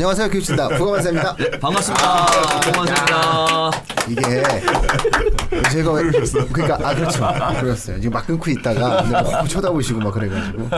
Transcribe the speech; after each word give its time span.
안녕하세요. 0.00 0.30
교육진다. 0.30 0.68
부가만사입니다. 0.68 1.34
반갑습니다. 1.60 2.26
반갑습니다. 2.72 3.70
이게 4.08 4.22
제가 5.72 5.90
그러니까 6.52 6.88
아 6.88 6.94
그렇죠. 6.94 7.26
그랬어요. 7.60 7.96
지금 8.00 8.12
막 8.12 8.24
끊고 8.24 8.48
있다가 8.48 9.02
뭐 9.02 9.48
쳐다보시고 9.48 9.98
막 9.98 10.12
그래가지고 10.14 10.68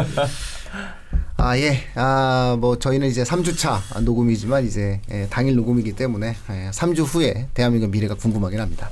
아 1.37 1.59
예. 1.59 1.85
아 1.97 2.57
뭐 2.59 2.79
저희는 2.79 3.09
이제 3.09 3.23
3주차 3.23 4.01
녹음이지만 4.03 4.65
이제 4.65 5.03
예, 5.11 5.27
당일 5.29 5.55
녹음이기 5.55 5.93
때문에 5.93 6.35
예, 6.51 6.71
3주 6.71 7.05
후에 7.05 7.49
대한민국 7.53 7.91
미래가 7.91 8.15
궁금하긴 8.15 8.59
합니다. 8.59 8.89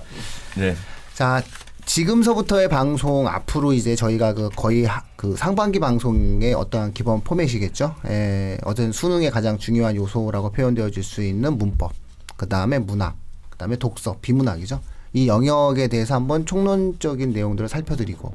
네. 0.56 0.76
자 1.14 1.42
지금서부터의 1.88 2.68
방송 2.68 3.26
앞으로 3.26 3.72
이제 3.72 3.96
저희가 3.96 4.34
그 4.34 4.50
거의 4.54 4.84
하, 4.84 5.02
그 5.16 5.34
상반기 5.36 5.80
방송의 5.80 6.52
어떠한 6.52 6.92
기본 6.92 7.22
포맷이겠죠. 7.22 7.94
에, 8.06 8.58
어떤 8.64 8.92
수능의 8.92 9.30
가장 9.30 9.56
중요한 9.56 9.96
요소라고 9.96 10.52
표현되어질 10.52 11.02
수 11.02 11.22
있는 11.22 11.56
문법, 11.56 11.92
그 12.36 12.46
다음에 12.46 12.78
문학, 12.78 13.16
그 13.48 13.56
다음에 13.56 13.76
독서, 13.76 14.18
비문학이죠. 14.20 14.80
이 15.14 15.28
영역에 15.28 15.88
대해서 15.88 16.14
한번 16.14 16.44
총론적인 16.44 17.32
내용들을 17.32 17.70
살펴드리고, 17.70 18.34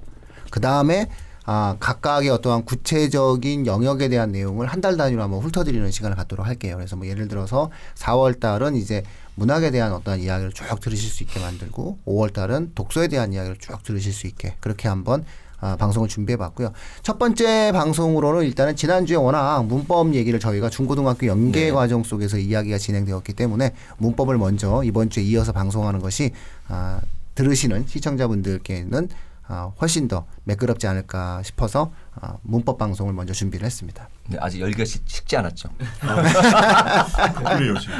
그 0.49 0.59
다음에 0.59 1.07
아, 1.45 1.75
각각의 1.79 2.29
어떠한 2.29 2.63
구체적인 2.65 3.65
영역에 3.65 4.07
대한 4.09 4.31
내용을 4.31 4.67
한 4.67 4.83
달 4.83 4.97
단위로 4.97 5.21
한번 5.23 5.39
훑어드리는 5.39 5.89
시간을 5.91 6.17
갖도록 6.17 6.45
할게요. 6.45 6.75
그래서 6.75 6.95
뭐 6.97 7.07
예를 7.07 7.27
들어서 7.29 7.69
4월 7.95 8.39
달은 8.39 8.75
이제 8.75 9.03
문학에 9.35 9.71
대한 9.71 9.93
어떤 9.93 10.19
이야기를 10.19 10.51
쭉 10.51 10.79
들으실 10.81 11.09
수 11.09 11.23
있게 11.23 11.39
만들고 11.39 11.99
5월 12.05 12.33
달은 12.33 12.71
독서에 12.75 13.07
대한 13.07 13.31
이야기를 13.33 13.57
쭉 13.59 13.81
들으실 13.83 14.11
수 14.13 14.27
있게 14.27 14.55
그렇게 14.59 14.87
한번 14.89 15.23
아, 15.61 15.77
방송을 15.77 16.09
준비해 16.09 16.35
봤고요. 16.35 16.73
첫 17.03 17.17
번째 17.17 17.71
방송으로는 17.71 18.43
일단은 18.45 18.75
지난주에 18.75 19.15
워낙 19.15 19.65
문법 19.65 20.13
얘기를 20.13 20.37
저희가 20.37 20.69
중고등학교 20.69 21.27
연계 21.27 21.65
네. 21.67 21.71
과정 21.71 22.03
속에서 22.03 22.37
이야기가 22.37 22.77
진행되었기 22.77 23.31
때문에 23.31 23.73
문법을 23.99 24.37
먼저 24.37 24.81
이번 24.83 25.09
주에 25.09 25.23
이어서 25.23 25.53
방송하는 25.53 26.01
것이 26.01 26.31
아, 26.67 26.99
들으시는 27.35 27.85
시청자분들께는 27.87 29.07
어, 29.49 29.73
훨씬 29.81 30.07
더 30.07 30.25
매끄럽지 30.45 30.87
않을까 30.87 31.43
싶어서 31.43 31.91
어, 32.15 32.39
문법 32.43 32.77
방송을 32.77 33.13
먼저 33.13 33.33
준비를 33.33 33.65
했습니다. 33.65 34.07
네, 34.29 34.37
아직 34.39 34.61
열기가 34.61 34.85
식, 34.85 35.27
지 35.27 35.35
않았죠. 35.35 35.69
그래요 37.45 37.77
지금 37.79 37.95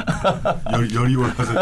열, 0.72 0.94
열이 0.94 1.16
올라서 1.16 1.52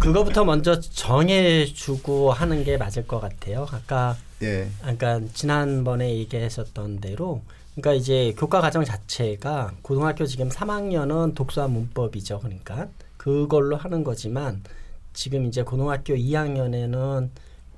그거부터 0.00 0.44
먼저 0.44 0.78
정해주고 0.78 2.32
하는 2.32 2.64
게 2.64 2.76
맞을 2.76 3.06
것 3.06 3.20
같아요. 3.20 3.66
아까 3.70 4.16
예. 4.42 4.68
그러니까 4.80 5.20
지난번에 5.32 6.10
얘기하셨던 6.16 7.00
대로 7.00 7.42
그러니까 7.74 7.94
이제 7.94 8.34
교과 8.36 8.60
과정 8.60 8.84
자체가 8.84 9.72
고등학교 9.82 10.26
지금 10.26 10.48
3학년은 10.48 11.34
독서와 11.34 11.68
문법이죠. 11.68 12.40
그러니까 12.40 12.88
그걸로 13.16 13.76
하는 13.76 14.04
거지만 14.04 14.62
지금 15.12 15.46
이제 15.46 15.62
고등학교 15.62 16.14
2학년에는 16.14 17.30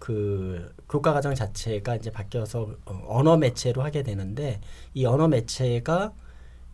그 0.09 0.75
교과 0.89 1.13
과정 1.13 1.35
자체가 1.35 1.97
이제 1.97 2.11
바뀌어서 2.11 2.77
어, 2.87 3.05
언어 3.09 3.37
매체로 3.37 3.83
하게 3.83 4.03
되는데 4.03 4.59
이 4.95 5.05
언어 5.05 5.29
매체가 5.29 6.15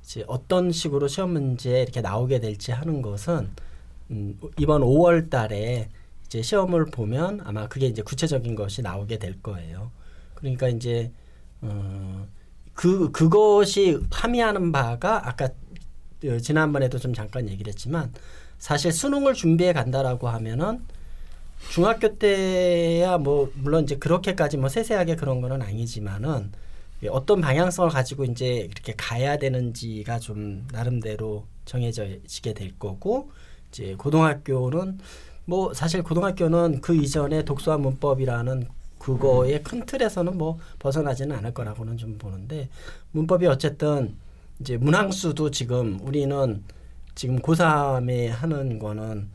이제 0.05 0.25
어떤 0.29 0.71
식으로 0.71 1.09
시험 1.09 1.33
문제에 1.33 1.83
이렇게 1.83 2.01
나오게 2.01 2.39
될지 2.39 2.71
하는 2.71 3.03
것은 3.03 3.51
음, 4.13 4.39
이번 4.57 4.83
5월 4.83 5.31
달에 5.31 5.89
이제 6.25 6.43
시험을 6.43 6.93
보면 6.93 7.41
아마 7.43 7.67
그게 7.67 7.87
이제 7.87 8.03
구체적인 8.03 8.55
것이 8.55 8.83
나오게 8.83 9.19
될 9.19 9.43
거예요. 9.43 9.91
그러니까 10.37 10.69
이제 10.69 11.11
어, 11.61 12.29
그 12.73 13.11
그것이 13.11 13.99
함의하는 14.13 14.71
바가 14.71 15.29
아까 15.29 15.49
어, 16.25 16.39
지난번에도 16.39 17.01
좀 17.01 17.13
잠깐 17.13 17.49
얘기를 17.49 17.73
했지만 17.73 18.13
사실 18.61 18.93
수능을 18.93 19.35
준비해 19.35 19.73
간다라고 19.73 20.29
하면은 20.29 20.85
중학교 21.71 22.19
때야 22.19 23.19
뭐 23.19 23.51
물론 23.55 23.85
이제 23.85 23.97
그렇게까지 23.97 24.57
뭐 24.57 24.69
세세하게 24.69 25.17
그런 25.17 25.41
거는 25.41 25.63
아니지만은 25.63 26.53
어떤 27.11 27.41
방향성을 27.41 27.91
가지고 27.91 28.25
이제 28.25 28.69
이렇게 28.71 28.95
가야 28.97 29.37
되는지가 29.37 30.19
좀 30.19 30.67
나름대로 30.73 31.47
정해져지게 31.65 32.55
될 32.55 32.79
거고 32.79 33.31
이제 33.69 33.95
고등학교는 33.97 34.99
뭐 35.47 35.75
사실 35.75 36.03
고등학교는 36.03 36.81
그 36.81 36.95
이전에 36.95 37.45
독서와 37.45 37.79
문법이라는 37.79 38.69
그거의 38.99 39.63
큰 39.63 39.85
틀에서는 39.85 40.39
뭐 40.39 40.59
벗어나지는 40.79 41.37
않을 41.37 41.53
거라고는 41.53 41.99
좀 41.99 42.17
보는데 42.17 42.71
문법이 43.13 43.47
어쨌든 43.47 44.17
이제 44.61 44.79
문항수도 44.79 45.51
지금 45.51 45.99
우리는 46.03 46.63
지금 47.15 47.39
고3에 47.41 48.29
하는 48.29 48.79
거는 48.79 49.29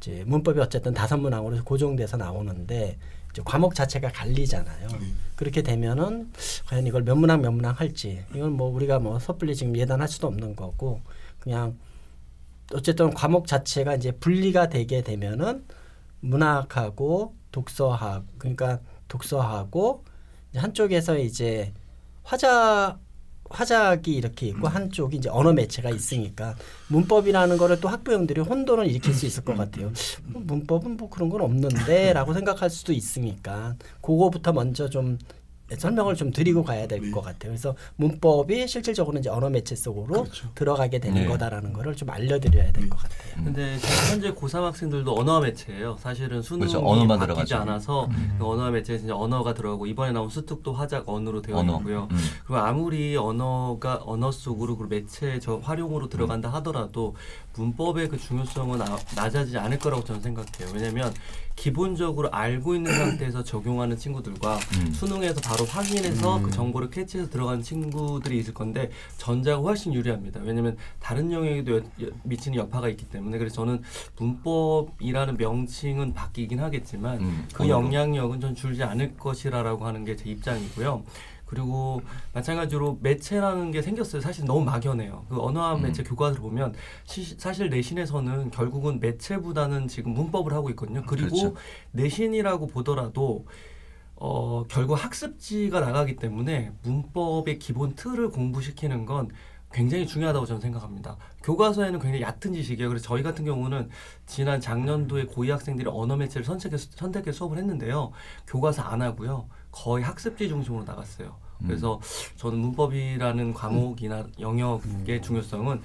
이제 0.00 0.24
문법이 0.26 0.60
어쨌든 0.60 0.94
다섯 0.94 1.16
문항으로 1.16 1.62
고정돼서 1.64 2.16
나오는데 2.16 2.98
이제 3.30 3.42
과목 3.44 3.74
자체가 3.74 4.12
갈리잖아요. 4.12 4.88
음. 4.92 5.18
그렇게 5.36 5.62
되면은 5.62 6.32
과연 6.66 6.86
이걸 6.86 7.02
몇 7.02 7.14
문항 7.16 7.42
몇 7.42 7.50
문항 7.50 7.74
할지 7.74 8.24
이건 8.34 8.52
뭐 8.52 8.68
우리가 8.70 8.98
뭐 8.98 9.18
섣불리 9.18 9.54
지금 9.54 9.76
예단할 9.76 10.08
수도 10.08 10.26
없는 10.26 10.56
거고 10.56 11.00
그냥 11.38 11.76
어쨌든 12.72 13.12
과목 13.12 13.46
자체가 13.46 13.94
이제 13.94 14.12
분리가 14.12 14.68
되게 14.68 15.02
되면은 15.02 15.64
문학하고 16.20 17.34
독서학 17.52 18.24
그러니까 18.38 18.80
독서하고 19.08 20.04
한쪽에서 20.54 21.18
이제 21.18 21.72
화자 22.22 22.98
화작이 23.50 24.14
이렇게 24.14 24.46
있고 24.48 24.66
음. 24.66 24.74
한쪽이 24.74 25.16
이제 25.16 25.28
언어 25.28 25.52
매체가 25.52 25.90
있으니까 25.90 26.54
문법이라는 26.88 27.56
거를 27.56 27.80
또 27.80 27.88
학부형들이 27.88 28.40
혼돈을 28.40 28.86
일으킬 28.86 29.14
수 29.14 29.26
있을 29.26 29.44
것 29.44 29.52
음. 29.52 29.58
같아요. 29.58 29.92
뭐 30.24 30.42
문법은 30.44 30.96
뭐 30.96 31.08
그런 31.08 31.28
건 31.28 31.40
없는데라고 31.42 32.34
생각할 32.34 32.70
수도 32.70 32.92
있으니까 32.92 33.76
그거부터 34.00 34.52
먼저 34.52 34.88
좀 34.88 35.18
설명을 35.76 36.14
좀 36.14 36.30
드리고 36.30 36.62
가야 36.62 36.86
될것 36.86 37.02
네. 37.06 37.10
같아요. 37.10 37.50
그래서 37.50 37.74
문법이 37.96 38.68
실질적으로 38.68 39.18
이제 39.18 39.28
언어 39.28 39.50
매체 39.50 39.74
속으로 39.74 40.22
그렇죠. 40.24 40.48
들어가게 40.54 41.00
되는 41.00 41.22
네. 41.22 41.26
거다라는 41.26 41.72
거를 41.72 41.96
좀 41.96 42.08
알려드려야 42.10 42.70
될것 42.72 42.82
네. 42.82 42.88
같아요. 42.88 43.34
음. 43.38 43.44
근데 43.44 43.76
현재 44.08 44.32
고3 44.32 44.60
학생들도 44.62 45.18
언어 45.18 45.40
매체예요. 45.40 45.96
사실은 45.98 46.40
수능이 46.40 46.70
그렇죠. 46.72 46.86
언어만 46.86 47.18
바뀌지 47.18 47.26
들어가죠. 47.26 47.56
않아서 47.56 48.04
음. 48.06 48.36
그 48.38 48.46
언어 48.46 48.70
매체에 48.70 48.98
진짜 48.98 49.16
언어가 49.16 49.54
들어가고 49.54 49.86
이번에 49.86 50.12
나온 50.12 50.28
수특도 50.28 50.72
화작 50.72 51.08
언어로 51.08 51.42
되어 51.42 51.56
언어. 51.58 51.78
있고요. 51.78 52.06
음. 52.12 52.18
그리고 52.46 52.60
아무리 52.60 53.16
언어가 53.16 54.00
언어 54.04 54.30
속으로 54.30 54.76
그 54.76 54.86
매체 54.88 55.40
저 55.40 55.56
활용으로 55.56 56.08
들어간다 56.08 56.48
하더라도 56.54 57.16
문법의 57.56 58.08
그 58.08 58.18
중요성은 58.18 58.82
아, 58.82 58.98
낮아지지 59.14 59.56
않을 59.58 59.78
거라고 59.78 60.04
저는 60.04 60.20
생각해요. 60.20 60.74
왜냐하면 60.74 61.14
기본적으로 61.54 62.28
알고 62.32 62.74
있는 62.74 62.92
상태에서 62.92 63.44
적용하는 63.44 63.96
친구들과 63.96 64.56
음. 64.56 64.92
수능에서 64.92 65.40
바로 65.40 65.64
확인해서 65.64 66.38
음. 66.38 66.42
그 66.42 66.50
정보를 66.50 66.90
캐치해서 66.90 67.30
들어가는 67.30 67.62
친구들이 67.62 68.38
있을 68.38 68.52
건데 68.52 68.90
전자가 69.16 69.62
훨씬 69.62 69.94
유리합니다. 69.94 70.40
왜냐하면 70.40 70.76
다른 71.00 71.30
영역에도 71.32 71.76
여, 71.76 71.82
여, 72.02 72.10
미치는 72.24 72.58
여파가 72.58 72.88
있기 72.88 73.08
때문에 73.08 73.38
그래서 73.38 73.54
저는 73.56 73.82
문법이라는 74.18 75.36
명칭은 75.38 76.12
바뀌긴 76.14 76.60
하겠지만 76.60 77.20
음. 77.20 77.48
그 77.54 77.68
영향력은 77.68 78.40
전 78.40 78.54
줄지 78.54 78.82
않을 78.82 79.16
것이라고 79.16 79.86
하는 79.86 80.04
게 80.04 80.16
제 80.16 80.30
입장이고요. 80.30 81.04
그리고 81.46 82.02
마찬가지로 82.34 82.98
매체라는 83.00 83.70
게 83.70 83.80
생겼어요. 83.80 84.20
사실 84.20 84.44
너무 84.44 84.64
막연해요. 84.64 85.26
그 85.28 85.40
언어학 85.40 85.78
음. 85.78 85.82
매체 85.82 86.02
음. 86.02 86.04
교과서를 86.04 86.42
보면 86.42 86.74
시, 87.04 87.38
사실 87.38 87.70
내신에서는 87.70 88.50
결국은 88.50 89.00
매체보다는 89.00 89.88
지금 89.88 90.12
문법을 90.12 90.52
하고 90.52 90.68
있거든요. 90.70 91.02
그리고 91.06 91.36
그렇죠. 91.36 91.54
내신이라고 91.92 92.66
보더라도 92.66 93.46
어, 94.16 94.64
결국 94.68 94.94
학습지가 94.94 95.80
나가기 95.80 96.16
때문에 96.16 96.72
문법의 96.82 97.58
기본 97.58 97.94
틀을 97.94 98.30
공부시키는 98.30 99.06
건 99.06 99.30
굉장히 99.72 100.06
중요하다고 100.06 100.46
저는 100.46 100.60
생각합니다. 100.60 101.16
교과서에는 101.42 102.00
굉장히 102.00 102.22
얕은 102.22 102.54
지식이에요. 102.54 102.88
그래서 102.88 103.04
저희 103.04 103.22
같은 103.22 103.44
경우는 103.44 103.90
지난 104.24 104.60
작년도에 104.60 105.24
고위 105.26 105.50
학생들이 105.50 105.88
언어 105.92 106.16
매체를 106.16 106.44
선택해서, 106.44 106.88
선택해 106.94 107.30
수업을 107.30 107.58
했는데요. 107.58 108.12
교과서 108.46 108.82
안 108.82 109.02
하고요. 109.02 109.48
거의 109.76 110.02
학습지 110.02 110.48
중심으로 110.48 110.84
나갔어요. 110.84 111.36
그래서 111.62 111.96
음. 111.96 112.00
저는 112.36 112.58
문법이라는 112.58 113.52
과목이나 113.52 114.26
영역의 114.40 115.16
음. 115.16 115.22
중요성은 115.22 115.82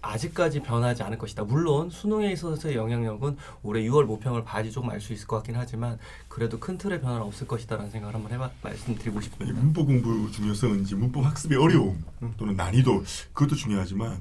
아직까지 0.00 0.60
변하지 0.60 1.02
않을 1.02 1.18
것이다. 1.18 1.44
물론 1.44 1.90
수능에 1.90 2.32
있어서의 2.32 2.76
영향력은 2.76 3.36
올해 3.62 3.82
6월 3.82 4.04
모평을 4.04 4.44
봐야지 4.44 4.70
조금 4.70 4.90
알 4.90 5.00
수 5.00 5.12
있을 5.12 5.26
것 5.26 5.36
같긴 5.36 5.56
하지만 5.56 5.98
그래도 6.28 6.58
큰 6.58 6.78
틀의 6.78 7.00
변화는 7.00 7.22
없을 7.22 7.46
것이다라는 7.46 7.90
생각을 7.90 8.14
한번 8.14 8.32
해봐 8.32 8.50
말씀드리고 8.62 9.20
싶습니다. 9.20 9.60
문법 9.60 9.86
공부 9.86 10.30
중요성은 10.30 10.82
이제 10.82 10.94
문법 10.94 11.26
학습의 11.26 11.58
어려움 11.58 12.02
음. 12.22 12.32
또는 12.38 12.56
난이도 12.56 13.02
그것도 13.32 13.56
중요하지만 13.56 14.20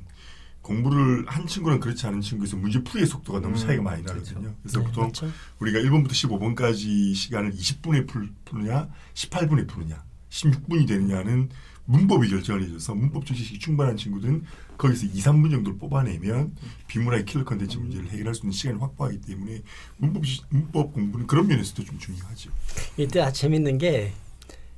공부를 0.67 1.25
한 1.27 1.47
친구랑 1.47 1.79
그렇지 1.79 2.05
않은 2.07 2.19
친구에서 2.19 2.57
문제 2.57 2.83
풀이의 2.83 3.07
속도가 3.07 3.39
너무 3.39 3.55
음, 3.55 3.57
차이가 3.57 3.81
많이 3.81 4.03
그렇죠. 4.03 4.33
나거든요. 4.33 4.55
그래서 4.61 4.79
네, 4.79 4.85
보통 4.85 5.03
그렇죠. 5.03 5.31
우리가 5.59 5.79
1번부터 5.79 6.09
15번까지 6.11 7.15
시간을 7.15 7.53
20분에 7.53 8.05
풀, 8.05 8.29
푸느냐, 8.43 8.89
18분에 9.13 9.67
푸느냐. 9.67 10.03
16분이 10.29 10.87
되느냐는 10.87 11.49
문법이 11.85 12.27
결정을 12.29 12.63
해줘서 12.63 12.93
문법적 12.93 13.37
지식이 13.37 13.59
충분한 13.59 13.95
친구들은 13.95 14.43
거기서 14.77 15.05
2, 15.05 15.09
3분 15.13 15.51
정도를 15.51 15.79
뽑아내면 15.79 16.53
비문학의 16.87 17.23
킬러 17.23 17.45
컨텐츠 17.45 17.77
문제를 17.77 18.09
해결할 18.09 18.35
수 18.35 18.41
있는 18.41 18.51
시간을 18.51 18.81
확보하기 18.81 19.21
때문에 19.21 19.61
문법, 19.95 20.23
문법 20.49 20.93
공부는 20.93 21.27
그런 21.27 21.47
면에서도 21.47 21.85
좀 21.85 21.97
중요하죠. 21.97 22.51
이때 22.97 23.21
아, 23.21 23.31
재밌는 23.31 23.77
게 23.77 24.11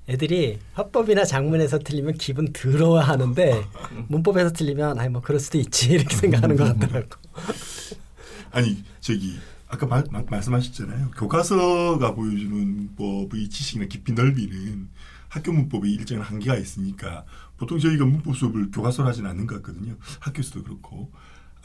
애들이 0.10 0.58
화법이나 0.74 1.24
장문에서 1.24 1.80
틀리면 1.80 2.16
기분 2.16 2.52
더러워하는데 2.52 3.64
문법에서 4.08 4.52
틀리면 4.52 5.00
아니 5.00 5.10
뭐 5.10 5.22
그럴 5.22 5.40
수도 5.40 5.60
있지 5.60 5.92
이렇게 5.92 6.16
생각하는 6.16 6.56
것 6.56 6.64
같더라고. 6.80 7.10
아니 8.52 8.84
저기 9.00 9.38
아까 9.68 9.86
마, 9.86 10.04
마, 10.10 10.24
말씀하셨잖아요. 10.28 11.12
교과서가 11.12 12.16
보여주는 12.16 12.50
문법의 12.52 13.50
지식이나 13.50 13.86
깊이 13.86 14.14
넓이는 14.14 14.90
학교 15.28 15.52
문법이 15.54 15.92
일정한 15.92 16.26
한계가 16.26 16.58
있으니까 16.58 17.24
보통 17.58 17.78
저희가 17.78 18.04
문법 18.04 18.36
수업을 18.36 18.72
교과서로 18.72 19.08
하지는 19.08 19.30
않는 19.30 19.46
것 19.46 19.62
같거든요. 19.62 19.96
학교에서도 20.22 20.64
그렇고 20.64 21.12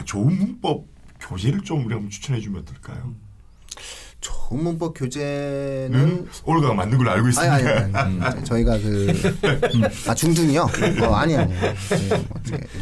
좋은 0.04 0.36
문법 0.36 0.86
교재를 1.18 1.62
좀 1.62 1.86
우리가 1.86 2.06
추천해 2.10 2.40
주면 2.40 2.60
어떨까요? 2.60 3.04
음. 3.04 3.33
좋은 4.24 4.64
문법 4.64 4.94
교재는 4.96 5.90
음? 5.94 6.28
올가가 6.46 6.72
만든 6.72 6.96
걸로 6.96 7.10
알고 7.10 7.28
있습니다. 7.28 7.54
아니, 7.54 7.66
아니, 7.68 7.94
아니, 7.94 8.20
아니. 8.22 8.38
음. 8.38 8.44
저희가 8.44 8.78
그아 8.78 10.14
중등이요? 10.14 10.62
어, 11.02 11.14
아니 11.14 11.36
아니. 11.36 11.52
네, 11.52 11.74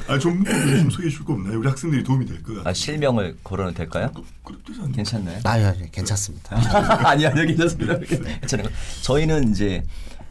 뭐아 0.06 0.18
좋은 0.20 0.36
문법 0.36 0.52
좀 0.52 0.90
소개해 0.90 1.10
줄 1.10 1.24
거 1.24 1.32
없나요? 1.32 1.58
우리 1.58 1.66
학생들이 1.68 2.04
도움이 2.04 2.26
될 2.26 2.36
것 2.44 2.54
같아요. 2.54 2.68
아 2.68 2.72
실명을 2.72 3.38
걸어도 3.42 3.72
될까요? 3.74 4.12
그, 4.44 4.56
괜찮나요? 4.92 5.40
아니 5.42 5.64
아니 5.64 5.90
괜찮습니다. 5.90 6.56
아니 7.08 7.26
아니 7.26 7.44
괜찮습니다. 7.44 7.98
괜찮아요. 7.98 8.68
저희는 9.02 9.50
이제 9.50 9.82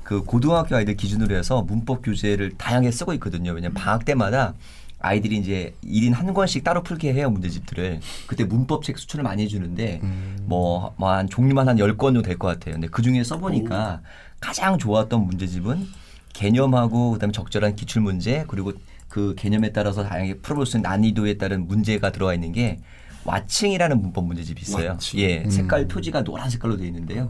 그 0.03 0.23
고등학교 0.23 0.77
아이들 0.77 0.95
기준으로 0.95 1.35
해서 1.35 1.61
문법 1.61 2.03
교재를 2.03 2.51
다양하게 2.57 2.91
쓰고 2.91 3.13
있거든요. 3.15 3.51
왜냐면 3.51 3.73
방학 3.73 4.05
때마다 4.05 4.53
아이들이 5.01 5.37
이제 5.37 5.73
1인 5.83 6.13
한 6.13 6.33
권씩 6.33 6.63
따로 6.63 6.83
풀게 6.83 7.13
해요 7.13 7.29
문제집들을 7.29 7.99
그때 8.27 8.43
문법책 8.43 8.97
수출을 8.97 9.23
많이 9.23 9.43
해주는데 9.43 9.99
음. 10.03 10.37
뭐 10.45 10.93
한 10.97 11.27
종류만 11.29 11.67
한 11.67 11.77
10권 11.77 11.99
정도 11.99 12.21
될 12.21 12.37
것 12.37 12.47
같아요 12.47 12.73
근데 12.75 12.87
그 12.87 13.01
중에 13.01 13.23
써보니까 13.23 14.01
오. 14.03 14.07
가장 14.39 14.77
좋았던 14.77 15.25
문제집은 15.25 15.87
개념하고 16.33 17.11
그다음에 17.11 17.31
적절한 17.31 17.75
기출 17.75 18.01
문제 18.01 18.45
그리고 18.47 18.73
그 19.07 19.35
개념에 19.37 19.71
따라서 19.73 20.03
다양하게 20.03 20.39
풀어볼 20.39 20.65
수 20.65 20.77
있는 20.77 20.89
난이도에 20.89 21.37
따른 21.37 21.67
문제가 21.67 22.11
들어가 22.11 22.33
있는 22.33 22.51
게 22.53 22.79
와칭이라는 23.25 24.01
문법 24.01 24.25
문제집이 24.25 24.61
있어요. 24.61 24.91
와칭. 24.91 25.19
예, 25.19 25.47
색깔 25.49 25.81
음. 25.81 25.87
표지가 25.89 26.23
노란 26.23 26.49
색깔로 26.49 26.77
되어 26.77 26.87
있는데요. 26.87 27.29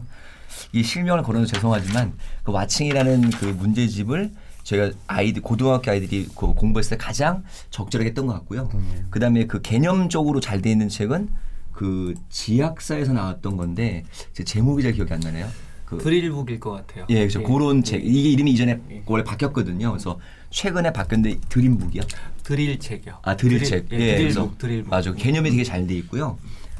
이 0.72 0.82
실명을 0.82 1.22
걸어서 1.22 1.44
죄송하지만 1.46 2.14
그 2.44 2.52
와칭이라는 2.52 3.30
그 3.30 3.44
문제집을 3.46 4.30
제가 4.62 4.90
아이들 5.06 5.42
고등학교 5.42 5.90
아이들이 5.90 6.26
그 6.36 6.52
공부했을 6.54 6.96
때 6.96 7.04
가장 7.04 7.42
적절하게 7.70 8.10
했던 8.10 8.26
것 8.26 8.34
같고요. 8.34 8.68
음. 8.74 9.06
그다음에 9.10 9.46
그 9.46 9.60
개념적으로 9.60 10.40
잘 10.40 10.62
돼 10.62 10.70
있는 10.70 10.88
책은 10.88 11.28
그 11.72 12.14
지학사에서 12.28 13.12
나왔던 13.12 13.56
건데 13.56 14.04
제 14.32 14.44
제목이 14.44 14.82
잘 14.82 14.92
기억이 14.92 15.12
안 15.12 15.20
나네요. 15.20 15.48
그 15.84 15.98
드릴북일 15.98 16.60
것 16.60 16.70
같아요. 16.70 17.04
예, 17.10 17.18
그래서 17.18 17.40
예. 17.40 17.44
그런 17.44 17.78
예. 17.78 17.82
책 17.82 18.06
이게 18.06 18.30
이름이 18.30 18.52
이전에 18.52 18.80
예. 18.90 19.02
원래 19.06 19.24
바뀌었거든요. 19.24 19.90
그래서 19.90 20.18
최근에 20.50 20.92
바뀌었는데 20.92 21.40
드림북이요? 21.48 22.02
드릴 22.44 22.78
책이요. 22.78 23.18
아 23.22 23.36
드릴책. 23.36 23.88
드릴, 23.88 24.00
예, 24.00 24.16
드릴북, 24.16 24.58
드릴북. 24.58 24.90
맞아. 24.90 25.12
개념이 25.12 25.50
되게 25.50 25.64
잘 25.64 25.86
돼 25.86 25.94
있고요. 25.96 26.38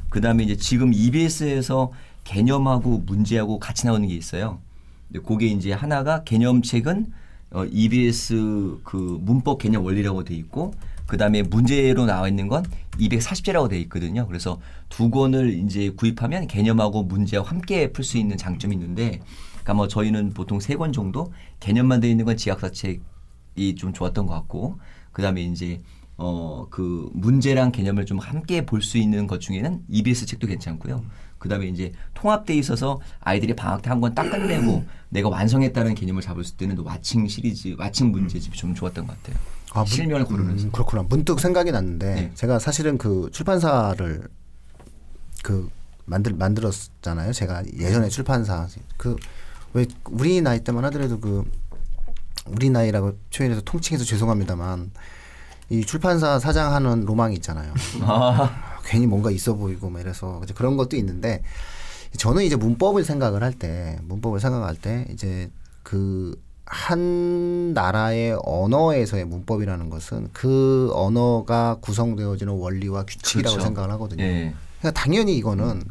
그 0.09 0.21
다음에 0.21 0.43
이제 0.43 0.55
지금 0.55 0.93
EBS에서 0.93 1.91
개념하고 2.23 2.99
문제하고 3.05 3.59
같이 3.59 3.85
나오는 3.85 4.07
게 4.07 4.15
있어요. 4.15 4.59
근데 5.11 5.25
그게 5.27 5.47
이제 5.47 5.73
하나가 5.73 6.23
개념책은 6.23 7.07
어, 7.53 7.65
EBS 7.65 8.79
그 8.83 9.19
문법 9.21 9.59
개념 9.59 9.85
원리라고 9.85 10.23
돼 10.23 10.33
있고 10.35 10.73
그 11.05 11.17
다음에 11.17 11.43
문제로 11.43 12.05
나와 12.05 12.27
있는 12.27 12.47
건 12.47 12.63
240제라고 12.99 13.69
돼 13.69 13.79
있거든요. 13.81 14.25
그래서 14.27 14.59
두 14.89 15.09
권을 15.09 15.53
이제 15.53 15.89
구입하면 15.91 16.47
개념하고 16.47 17.03
문제와 17.03 17.43
함께 17.45 17.91
풀 17.91 18.03
수 18.03 18.17
있는 18.17 18.37
장점이 18.37 18.75
있는데 18.75 19.19
그러니까 19.63 19.73
뭐 19.75 19.87
저희는 19.87 20.31
보통 20.33 20.59
세 20.59 20.75
권 20.75 20.91
정도 20.93 21.31
개념만 21.59 21.99
돼 21.99 22.09
있는 22.09 22.25
건 22.25 22.37
지학사 22.37 22.71
책이 22.71 23.75
좀 23.77 23.93
좋았던 23.93 24.25
것 24.25 24.33
같고 24.33 24.79
그 25.11 25.21
다음에 25.21 25.41
이제 25.43 25.79
어 26.17 26.67
그 26.69 27.09
문제랑 27.13 27.71
개념을 27.71 28.05
좀 28.05 28.17
함께 28.19 28.65
볼 28.65 28.81
수 28.81 28.97
있는 28.97 29.27
것 29.27 29.39
중에는 29.41 29.81
EBS 29.89 30.25
책도 30.25 30.47
괜찮고요. 30.47 31.03
그다음에 31.43 31.67
이제 31.67 31.91
통합돼 32.13 32.55
있어서 32.55 32.99
아이들이 33.19 33.53
방학 33.55 33.81
때 33.81 33.89
한 33.89 33.99
권 33.99 34.15
딱 34.15 34.29
끝내고 34.31 34.85
내가 35.09 35.27
완성했다는 35.29 35.93
개념을 35.95 36.21
잡을 36.21 36.43
때는 36.57 36.77
와칭 36.79 37.27
시리즈, 37.27 37.75
와칭 37.77 38.11
문제집이 38.11 38.57
좀 38.57 38.73
좋았던 38.73 39.05
것 39.05 39.21
같아요. 39.21 39.41
아, 39.73 39.83
실명을 39.85 40.25
고르면서. 40.25 40.67
음, 40.67 40.71
그렇구나. 40.71 41.03
문득 41.03 41.39
생각이 41.39 41.71
났는데 41.71 42.15
네. 42.15 42.31
제가 42.35 42.59
사실은 42.59 42.97
그 42.97 43.29
출판사를 43.33 44.27
그 45.43 45.69
만들 46.05 46.33
만들었잖아요. 46.33 47.33
제가 47.33 47.63
예전에 47.77 48.07
출판사 48.09 48.67
그 48.97 49.15
왜 49.75 49.87
우리 50.05 50.39
나이 50.41 50.59
때만 50.63 50.85
하더라도 50.85 51.19
그 51.19 51.43
우리 52.45 52.69
나이라고 52.69 53.17
표현해서 53.35 53.61
통칭해서 53.61 54.05
죄송합니다만 54.05 54.91
이 55.71 55.81
출판사 55.83 56.37
사장하는 56.37 57.05
로망이 57.05 57.33
있잖아요. 57.37 57.73
아. 58.01 58.72
괜히 58.83 59.07
뭔가 59.07 59.31
있어 59.31 59.55
보이고 59.55 59.89
막 59.89 60.01
이래서 60.01 60.41
그런 60.55 60.77
것도 60.77 60.95
있는데 60.97 61.41
저는 62.17 62.43
이제 62.43 62.55
문법을 62.55 63.03
생각을 63.03 63.43
할 63.43 63.53
때 63.53 63.97
문법을 64.03 64.39
생각할 64.39 64.75
때 64.75 65.05
이제 65.11 65.49
그 65.83 66.35
한 66.65 67.73
나라의 67.73 68.37
언어에서의 68.43 69.25
문법이라는 69.25 69.89
것은 69.89 70.29
그 70.33 70.89
언어가 70.93 71.77
구성되어지는 71.81 72.53
원리와 72.53 73.03
규칙이라고 73.03 73.53
그렇죠. 73.53 73.65
생각을 73.65 73.91
하거든요. 73.91 74.23
예. 74.23 74.53
그러니까 74.79 74.99
당연히 74.99 75.37
이거는 75.37 75.83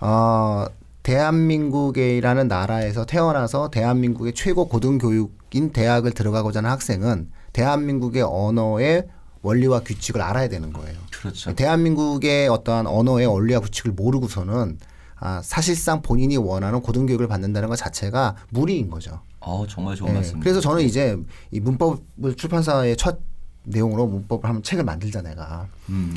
어 0.00 0.66
대한민국이라는 1.02 2.48
나라에서 2.48 3.04
태어나서 3.04 3.70
대한민국의 3.70 4.32
최고 4.34 4.68
고등교육인 4.68 5.72
대학을 5.72 6.12
들어가고자 6.12 6.60
하는 6.60 6.70
학생은 6.70 7.30
대한민국의 7.52 8.22
언어의 8.22 9.08
원리와 9.44 9.80
규칙을 9.80 10.20
알아야 10.20 10.48
되는 10.48 10.72
거예요. 10.72 10.98
그렇죠. 11.12 11.54
대한민국의 11.54 12.48
어떠한 12.48 12.86
언어의 12.86 13.26
원리와 13.26 13.60
규칙을 13.60 13.92
모르고서는 13.92 14.78
아, 15.20 15.40
사실상 15.42 16.02
본인이 16.02 16.36
원하는 16.36 16.80
고등교육을 16.80 17.28
받는다는 17.28 17.68
것 17.68 17.76
자체가 17.76 18.36
무리인 18.50 18.90
거죠. 18.90 19.20
어, 19.40 19.64
정말 19.68 19.94
좋은 19.94 20.08
네. 20.08 20.14
말씀. 20.14 20.40
그래서 20.40 20.60
저는 20.60 20.82
이제 20.82 21.16
이 21.50 21.60
문법을 21.60 22.34
출판사의 22.36 22.96
첫 22.96 23.18
내용으로 23.64 24.06
문법을 24.06 24.48
한번 24.48 24.62
책을 24.62 24.84
만들자 24.84 25.22
내가. 25.22 25.66
음. 25.90 26.14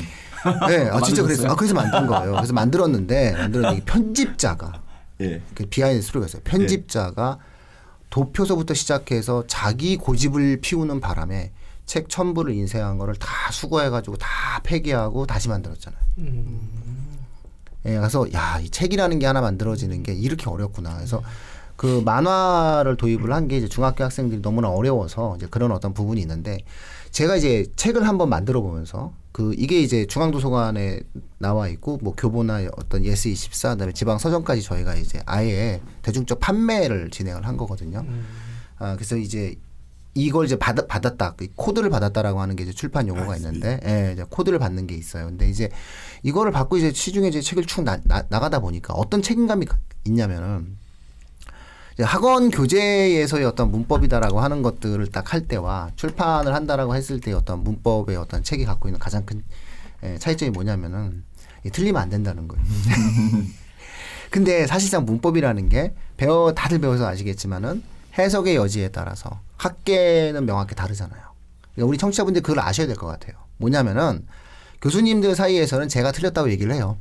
네, 0.68 0.88
아, 0.88 1.00
진짜 1.04 1.22
그랬어요. 1.22 1.50
아, 1.50 1.54
그래서 1.54 1.74
만든 1.74 2.06
거예요. 2.06 2.32
그래서 2.32 2.52
만들었는데 2.52 3.32
만들었는데 3.32 3.84
편집자가 3.84 4.82
예. 5.20 5.40
그 5.54 5.66
비하인드 5.66 6.02
스토리가 6.02 6.26
있어요. 6.26 6.42
편집자가 6.44 7.38
도표서부터 8.10 8.74
시작해서 8.74 9.44
자기 9.46 9.96
고집을 9.96 10.60
피우는 10.60 11.00
바람에 11.00 11.52
책 11.88 12.08
전부를 12.10 12.52
인쇄한 12.54 12.98
거를 12.98 13.14
다 13.16 13.50
수거해가지고 13.50 14.16
다 14.18 14.28
폐기하고 14.62 15.26
다시 15.26 15.48
만들었잖아요. 15.48 16.00
음. 16.18 17.18
예, 17.86 17.96
그래서 17.96 18.30
야, 18.34 18.60
이 18.60 18.68
책이라는 18.68 19.18
게 19.18 19.24
하나 19.26 19.40
만들어지는 19.40 20.02
게 20.02 20.12
이렇게 20.12 20.50
어렵구나. 20.50 20.96
그래서 20.96 21.22
그 21.76 22.02
만화를 22.04 22.96
도입을 22.98 23.32
한 23.32 23.48
게 23.48 23.56
이제 23.56 23.68
중학교 23.68 24.04
학생들이 24.04 24.42
너무나 24.42 24.68
어려워서 24.68 25.36
이제 25.36 25.46
그런 25.50 25.72
어떤 25.72 25.94
부분이 25.94 26.20
있는데 26.20 26.58
제가 27.10 27.36
이제 27.36 27.64
책을 27.76 28.06
한번 28.06 28.28
만들어 28.28 28.60
보면서 28.60 29.12
그 29.32 29.54
이게 29.56 29.80
이제 29.80 30.04
중앙도서관에 30.06 31.00
나와 31.38 31.68
있고 31.68 31.98
뭐 32.02 32.14
교보나 32.14 32.60
어떤 32.76 33.02
예스 33.04 33.28
24 33.28 33.70
그다음에 33.74 33.92
지방 33.92 34.18
서점까지 34.18 34.60
저희가 34.62 34.94
이제 34.96 35.20
아예 35.24 35.80
대중적 36.02 36.38
판매를 36.40 37.08
진행을 37.10 37.46
한 37.46 37.56
거거든요. 37.56 38.00
음. 38.00 38.26
아 38.78 38.94
그래서 38.96 39.16
이제 39.16 39.54
이걸 40.14 40.46
이제 40.46 40.56
받, 40.58 40.74
받았다 40.88 41.34
그 41.36 41.48
코드를 41.54 41.90
받았다라고 41.90 42.40
하는 42.40 42.56
게 42.56 42.64
이제 42.64 42.72
출판 42.72 43.06
용어가 43.08 43.36
있는데 43.36 43.80
예, 43.86 44.12
이제 44.12 44.24
코드를 44.28 44.58
받는 44.58 44.86
게 44.86 44.94
있어요. 44.96 45.26
근데 45.26 45.48
이제 45.48 45.68
이거를 46.22 46.50
받고 46.52 46.76
이제 46.76 46.92
시중에 46.92 47.28
이제 47.28 47.40
책을 47.40 47.64
쭉 47.66 47.82
나, 47.82 47.98
나, 48.04 48.24
나가다 48.28 48.58
보니까 48.60 48.94
어떤 48.94 49.22
책임감이 49.22 49.66
있냐면은 50.04 50.76
학원 52.00 52.50
교재에서의 52.50 53.44
어떤 53.44 53.70
문법이다라고 53.72 54.40
하는 54.40 54.62
것들을 54.62 55.04
딱 55.08 55.32
할 55.32 55.46
때와 55.46 55.90
출판을 55.96 56.54
한다라고 56.54 56.94
했을 56.94 57.20
때 57.20 57.32
어떤 57.32 57.62
문법의 57.64 58.16
어떤 58.16 58.42
책이 58.42 58.64
갖고 58.64 58.88
있는 58.88 58.98
가장 58.98 59.26
큰 59.26 59.42
예, 60.04 60.16
차이점이 60.18 60.50
뭐냐면은 60.50 61.24
틀리면 61.72 62.00
안 62.00 62.08
된다는 62.08 62.48
거예요. 62.48 62.64
근데 64.30 64.66
사실상 64.66 65.04
문법이라는 65.04 65.68
게 65.68 65.94
배워 66.16 66.54
다들 66.54 66.78
배워서 66.80 67.06
아시겠지만은 67.06 67.82
해석의 68.16 68.56
여지에 68.56 68.88
따라서 68.88 69.40
학계는 69.56 70.46
명확히 70.46 70.74
다르잖아요. 70.74 71.20
그러니까 71.74 71.88
우리 71.88 71.98
청취자분들 71.98 72.42
그걸 72.42 72.60
아셔야 72.60 72.86
될 72.86 72.96
것 72.96 73.06
같아요. 73.06 73.36
뭐냐면은 73.58 74.26
교수님들 74.80 75.34
사이에서는 75.34 75.88
제가 75.88 76.12
틀렸다고 76.12 76.50
얘기를 76.50 76.72
해요. 76.72 76.96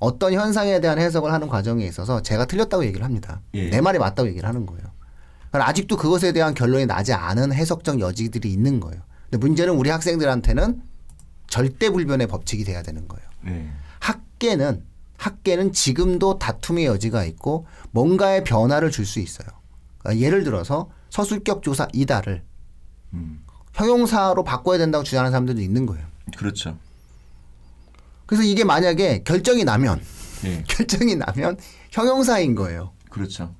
어떤 0.00 0.32
현상에 0.32 0.80
대한 0.80 0.98
해석을 0.98 1.32
하는 1.32 1.48
과정에 1.48 1.84
있어서 1.86 2.22
제가 2.22 2.46
틀렸다고 2.46 2.84
얘기를 2.84 3.04
합니다. 3.04 3.40
예. 3.54 3.70
내 3.70 3.80
말이 3.80 3.98
맞다고 3.98 4.28
얘기를 4.28 4.48
하는 4.48 4.66
거예요. 4.66 4.82
아직도 5.52 5.96
그것에 5.96 6.32
대한 6.32 6.54
결론이 6.54 6.86
나지 6.86 7.12
않은 7.12 7.52
해석적 7.52 8.00
여지들이 8.00 8.50
있는 8.52 8.80
거예요. 8.80 9.00
근데 9.30 9.38
문제는 9.38 9.74
우리 9.74 9.90
학생들한테는 9.90 10.82
절대 11.48 11.90
불변의 11.90 12.26
법칙이 12.26 12.64
돼야 12.64 12.82
되는 12.82 13.06
거예요. 13.06 13.28
네. 13.42 13.70
학계는 14.00 14.82
학계는 15.18 15.72
지금도 15.72 16.38
다툼의 16.38 16.86
여지가 16.86 17.24
있고 17.24 17.66
뭔가의 17.92 18.42
변화를 18.44 18.90
줄 18.90 19.04
수 19.06 19.20
있어요. 19.20 19.46
그러니까 20.02 20.24
예를 20.24 20.44
들어서 20.44 20.90
서술격 21.10 21.62
조사 21.62 21.88
이다를 21.92 22.42
음. 23.14 23.44
형용사로 23.74 24.44
바꿔야 24.44 24.78
된다고 24.78 25.04
주장하는 25.04 25.30
사람들도 25.30 25.60
있는 25.60 25.86
거예요. 25.86 26.06
그렇죠. 26.36 26.76
그래서 28.26 28.42
이게 28.44 28.64
만약에 28.64 29.22
결정이 29.24 29.64
나면 29.64 30.00
네. 30.42 30.64
결정이 30.68 31.16
나면 31.16 31.56
형용사인 31.90 32.54
거예요. 32.54 32.92
그렇죠. 33.10 33.54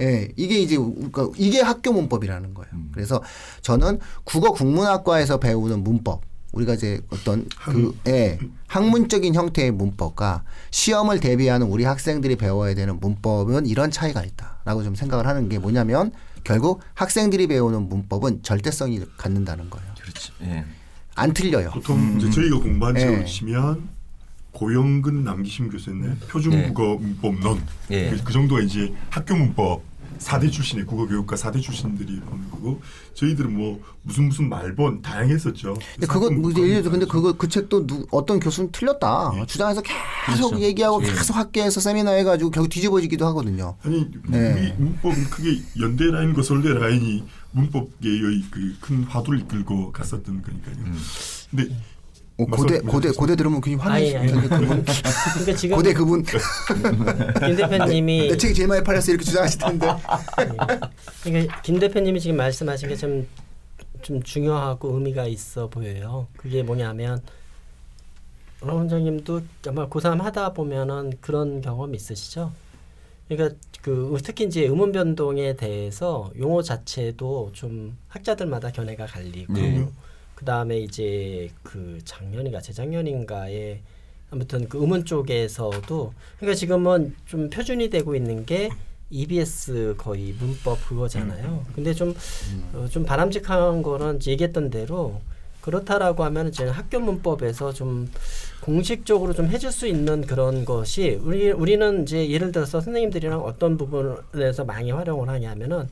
예, 0.00 0.28
이게 0.36 0.58
이제 0.58 0.76
그러니까 0.76 1.28
이게 1.36 1.60
학교 1.60 1.92
문법이라는 1.92 2.54
거예요. 2.54 2.70
음. 2.72 2.90
그래서 2.92 3.22
저는 3.62 4.00
국어 4.24 4.52
국문학과에서 4.52 5.38
배우는 5.38 5.84
문법 5.84 6.22
우리가 6.54 6.74
이제 6.74 7.00
어떤 7.10 7.46
그 7.64 7.96
예, 8.06 8.38
학문적인 8.68 9.34
형태의 9.34 9.72
문법과 9.72 10.44
시험을 10.70 11.20
대비하는 11.20 11.66
우리 11.66 11.84
학생들이 11.84 12.36
배워야 12.36 12.74
되는 12.74 12.98
문법은 13.00 13.66
이런 13.66 13.90
차이가 13.90 14.24
있다라고 14.24 14.82
좀 14.84 14.94
생각을 14.94 15.26
하는 15.26 15.48
게 15.48 15.58
뭐냐면 15.58 16.12
결국 16.44 16.80
학생들이 16.94 17.46
배우는 17.46 17.88
문법은 17.88 18.42
절대성이 18.42 19.00
갖는다는 19.16 19.68
거예요. 19.70 19.94
그렇죠. 20.00 20.32
예. 20.42 20.64
안 21.14 21.32
틀려요. 21.32 21.70
보통 21.70 21.98
음. 21.98 22.18
이제 22.18 22.30
저희가 22.30 22.58
공부한 22.58 22.94
책을 22.94 23.22
예. 23.22 23.24
치면 23.24 23.88
고영근 24.52 25.24
남기심 25.24 25.70
교수였네 25.70 26.16
표준국어 26.28 26.92
예. 26.92 27.04
문법론 27.04 27.62
예. 27.90 28.10
그, 28.10 28.24
그 28.24 28.32
정도가 28.32 28.60
이제 28.62 28.94
학교 29.10 29.34
문법 29.34 29.82
4대 30.18 30.50
출신의 30.50 30.86
국어교육과 30.86 31.36
4대 31.36 31.60
출신들이 31.60 32.20
보는 32.20 32.50
거고 32.50 32.80
저희들은 33.14 33.56
뭐 33.56 33.80
무슨 34.02 34.28
무슨 34.28 34.48
말본 34.48 35.02
다양했었죠. 35.02 35.74
근데 35.94 36.06
그거 36.06 36.30
뭐 36.30 36.50
예를 36.56 36.82
들어 36.82 36.90
근데 36.92 37.06
그거 37.06 37.32
그 37.32 37.48
책도 37.48 37.86
누, 37.86 38.06
어떤 38.10 38.40
교수는 38.40 38.70
틀렸다 38.72 39.32
네. 39.34 39.46
주장해서 39.46 39.82
계속 40.26 40.50
그렇죠. 40.50 40.64
얘기하고 40.64 41.00
네. 41.00 41.12
계속 41.12 41.36
학교에서 41.36 41.80
세미나 41.80 42.12
해가지고 42.12 42.50
결국 42.50 42.68
뒤집어지기도 42.68 43.26
하거든요. 43.28 43.76
아니 43.82 44.08
네. 44.28 44.52
우리 44.52 44.84
문법은 44.84 45.24
크게 45.30 45.60
연대 45.80 46.04
라인과 46.10 46.42
서울대 46.42 46.72
라인이 46.74 47.24
문법계의 47.52 48.42
그 48.50 48.74
큰 48.80 49.04
화두를 49.04 49.40
이끌고 49.40 49.92
갔었던 49.92 50.42
거니까요. 50.42 50.74
음. 50.78 50.98
근데 51.50 51.74
어, 52.36 52.44
고대 52.46 52.80
고대 52.80 53.10
고대 53.10 53.36
들으면 53.36 53.60
그냥 53.60 53.78
화내시 53.78 54.14
그분 54.16 54.84
그러니까 54.84 55.54
지금 55.56 55.76
고대 55.76 55.92
그분 55.92 56.24
김 56.24 57.56
대표님이 57.56 58.28
내 58.28 58.36
책이 58.36 58.54
제일 58.54 58.68
많이 58.68 58.82
팔렸어 58.82 59.12
이렇게 59.12 59.24
주장하실 59.24 59.60
텐데 59.60 59.86
그러니까 61.22 61.60
김 61.62 61.78
대표님이 61.78 62.18
지금 62.18 62.36
말씀하신 62.36 62.88
게좀좀 62.88 64.22
중요하고 64.24 64.94
의미가 64.94 65.26
있어 65.26 65.68
보여요. 65.68 66.26
그게 66.36 66.64
뭐냐면 66.64 67.22
러 68.60 68.74
원장님도 68.74 69.42
아마 69.68 69.88
고3 69.88 70.20
하다 70.20 70.54
보면은 70.54 71.12
그런 71.20 71.60
경험 71.60 71.94
있으시죠? 71.94 72.52
그러니까 73.28 73.56
그 73.82 74.16
특히 74.22 74.44
이제 74.44 74.66
음운 74.66 74.90
변동에 74.90 75.54
대해서 75.54 76.30
용어 76.38 76.62
자체도 76.62 77.50
좀 77.52 77.96
학자들마다 78.08 78.70
견해가 78.70 79.06
갈리고 79.06 79.52
네. 79.52 79.86
그 80.44 80.46
다음에 80.46 80.78
이제 80.78 81.48
그 81.62 81.98
작년인가 82.04 82.60
재작년인가에 82.60 83.80
아무튼 84.30 84.68
그 84.68 84.78
음원 84.78 85.06
쪽에서도 85.06 86.12
그러니까 86.36 86.54
지금은 86.54 87.16
좀 87.24 87.48
표준이 87.48 87.88
되고 87.88 88.14
있는 88.14 88.44
게 88.44 88.68
EBS 89.08 89.94
거의 89.96 90.34
문법 90.38 90.86
그거잖아요. 90.86 91.64
근데 91.74 91.94
좀좀 91.94 92.14
어, 92.74 92.86
좀 92.90 93.06
바람직한 93.06 93.82
거는 93.82 94.18
얘기했던 94.26 94.68
대로 94.68 95.22
그렇다라고 95.62 96.24
하면 96.24 96.48
이제 96.48 96.66
학교 96.68 97.00
문법에서 97.00 97.72
좀 97.72 98.10
공식적으로 98.60 99.32
좀 99.32 99.46
해줄 99.46 99.72
수 99.72 99.86
있는 99.86 100.26
그런 100.26 100.66
것이 100.66 101.18
우리 101.22 101.52
우리는 101.52 102.02
이제 102.02 102.28
예를 102.28 102.52
들어서 102.52 102.82
선생님들이랑 102.82 103.40
어떤 103.40 103.78
부분에서 103.78 104.66
많이 104.66 104.90
활용을 104.90 105.30
하냐면은 105.30 105.88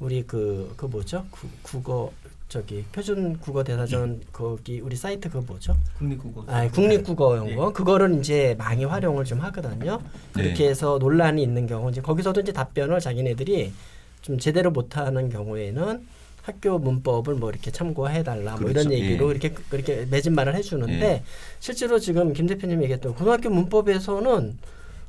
우리 0.00 0.22
그그 0.24 0.74
그 0.76 0.86
뭐죠 0.86 1.24
구, 1.30 1.46
국어 1.62 2.12
저기 2.52 2.84
표준 2.92 3.38
국어 3.38 3.64
대사전 3.64 4.20
예. 4.20 4.26
거기 4.30 4.78
우리 4.82 4.94
사이트 4.94 5.30
그 5.30 5.38
뭐죠? 5.38 5.74
국립국어. 5.96 6.44
아, 6.48 6.68
국립국어 6.68 7.38
연구. 7.38 7.68
예. 7.68 7.72
그거를 7.72 8.18
이제 8.18 8.54
많이 8.58 8.84
활용을 8.84 9.24
좀 9.24 9.40
하거든요. 9.40 10.02
그렇게 10.34 10.64
네. 10.64 10.68
해서 10.68 10.98
논란이 11.00 11.42
있는 11.42 11.66
경우 11.66 11.88
이제 11.88 12.02
거기서도 12.02 12.42
이제 12.42 12.52
답변을 12.52 13.00
자기네들이 13.00 13.72
좀 14.20 14.38
제대로 14.38 14.70
못 14.70 14.98
하는 14.98 15.30
경우에는 15.30 16.06
학교 16.42 16.78
문법을 16.78 17.36
뭐 17.36 17.48
이렇게 17.48 17.70
참고해 17.70 18.22
달라 18.22 18.50
뭐 18.56 18.68
그렇죠. 18.68 18.80
이런 18.80 18.92
얘기로 18.92 19.28
예. 19.28 19.30
이렇게 19.30 19.54
그렇게 19.70 20.06
매진 20.10 20.34
말을 20.34 20.54
해 20.54 20.60
주는데 20.60 21.04
예. 21.06 21.22
실제로 21.58 21.98
지금 21.98 22.34
김 22.34 22.46
대표님 22.46 22.82
얘기했던 22.82 23.14
고등학교 23.14 23.48
문법에서는 23.48 24.58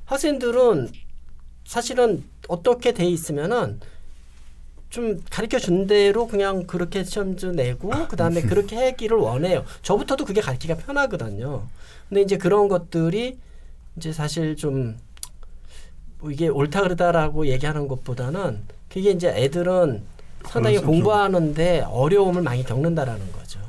학생들은 0.05 0.87
사실은 1.65 2.23
어떻게 2.47 2.93
돼 2.93 3.03
있으면은 3.03 3.81
좀 4.93 5.19
가르쳐 5.31 5.57
준 5.57 5.87
대로 5.87 6.27
그냥 6.27 6.67
그렇게 6.67 7.03
시험지 7.03 7.47
내고 7.47 7.89
그다음에 8.09 8.41
그렇게 8.43 8.75
하기를 8.75 9.17
원해요. 9.17 9.65
저부터도 9.81 10.23
그게 10.23 10.39
가르치기가 10.39 10.79
편하거든요. 10.85 11.63
근데 12.07 12.21
이제 12.21 12.37
그런 12.37 12.67
것들이 12.67 13.39
이제 13.97 14.13
사실 14.13 14.55
좀뭐 14.55 14.93
이게 16.29 16.47
옳다 16.47 16.83
그르다라고 16.83 17.47
얘기하는 17.47 17.87
것보다는 17.87 18.59
그게 18.87 19.09
이제 19.09 19.29
애들은 19.29 20.03
상당히 20.45 20.77
공부하는데 20.77 21.85
어려움을 21.87 22.43
많이 22.43 22.63
겪는다라는 22.63 23.31
거죠. 23.31 23.59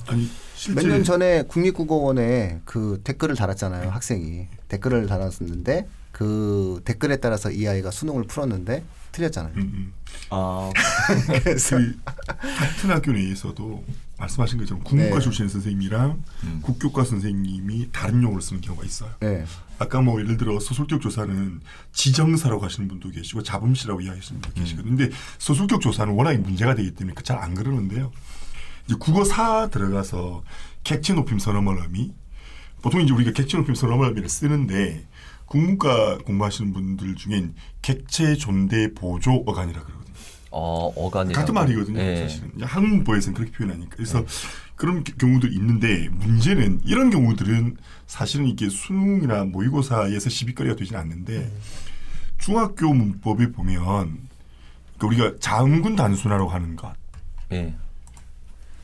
몇 0.77 0.87
년 0.87 1.05
전에 1.05 1.45
국립국어원에 1.45 2.61
그 2.67 3.01
댓글을 3.03 3.35
달았잖아요. 3.35 3.89
학생이 3.89 4.47
댓글을 4.69 5.07
달았었는데 5.07 5.89
그 6.13 6.81
댓글에 6.85 7.17
따라서 7.17 7.51
이 7.51 7.67
아이가 7.67 7.91
수능을 7.91 8.25
풀었는데 8.25 8.85
틀렸잖아요. 9.13 9.55
음, 9.57 9.61
음. 9.61 9.93
아 10.31 10.71
그래서 11.43 11.77
그 11.77 12.01
같은 12.05 12.91
학교 12.91 13.13
내에서도 13.13 13.85
말씀하신 14.19 14.59
것처럼 14.59 14.85
국문과 14.85 15.17
네. 15.17 15.21
출신 15.21 15.49
선생님이랑 15.49 16.23
음. 16.45 16.61
국교과 16.63 17.05
선생님이 17.05 17.91
다른 17.93 18.23
용어를 18.23 18.43
쓰는 18.43 18.61
경우가 18.61 18.85
있어요. 18.85 19.11
네. 19.21 19.45
아까 19.79 20.01
뭐 20.01 20.21
예를 20.21 20.37
들어 20.37 20.59
소설격 20.61 21.01
조사는 21.01 21.61
지정사라고 21.93 22.65
하시는 22.65 22.89
분도 22.89 23.11
계시고 23.11 23.43
자범시라고 23.43 24.01
이야기하시는 24.01 24.41
분도 24.41 24.61
음. 24.61 24.63
계시거든요. 24.63 24.97
근데 24.97 25.15
소설격 25.39 25.81
조사는 25.81 26.13
워낙에 26.15 26.39
문제가 26.39 26.75
되기 26.75 26.93
때문에 26.93 27.15
그잘안 27.15 27.55
그러는데요. 27.55 28.13
이제 28.87 28.95
국어 28.99 29.25
사 29.25 29.69
들어가서 29.69 30.43
객체 30.85 31.15
높임 31.15 31.39
선어멀음이 31.39 32.13
보통 32.85 33.01
이제 33.01 33.15
우리가 33.15 33.33
객체 33.33 33.57
높임 33.57 33.75
선어멀음이를 33.75 34.29
쓰는데 34.29 35.07
국문과 35.47 36.19
공부하시는 36.19 36.75
분들 36.75 37.15
중엔 37.15 37.55
객체 37.81 38.35
존대 38.35 38.93
보조 38.93 39.43
어간이라 39.47 39.83
그러거든요. 39.83 40.15
어, 40.51 40.93
어간이 40.95 41.33
같은 41.33 41.55
말이거든요. 41.55 41.97
네. 41.97 42.19
사실은 42.19 42.51
한문보에서는 42.61 43.35
그렇게 43.35 43.53
표현하니까. 43.53 43.97
그래서 43.97 44.21
네. 44.21 44.27
그런 44.77 45.03
경우들이 45.03 45.55
있는데 45.55 46.11
문제는 46.11 46.83
이런 46.85 47.09
경우들은 47.09 47.79
사실은 48.07 48.47
이게 48.47 48.69
수능이나 48.69 49.45
모의고사에서 49.45 50.29
시비거리가 50.29 50.77
되지는 50.77 51.01
않는데 51.01 51.39
네. 51.39 51.53
중학교 52.37 52.93
문법에 52.93 53.51
보면 53.51 54.19
그러니까 54.99 55.07
우리가 55.07 55.39
자음군 55.41 55.97
단순화라고 55.97 56.51
하는 56.51 56.77
것. 56.77 56.93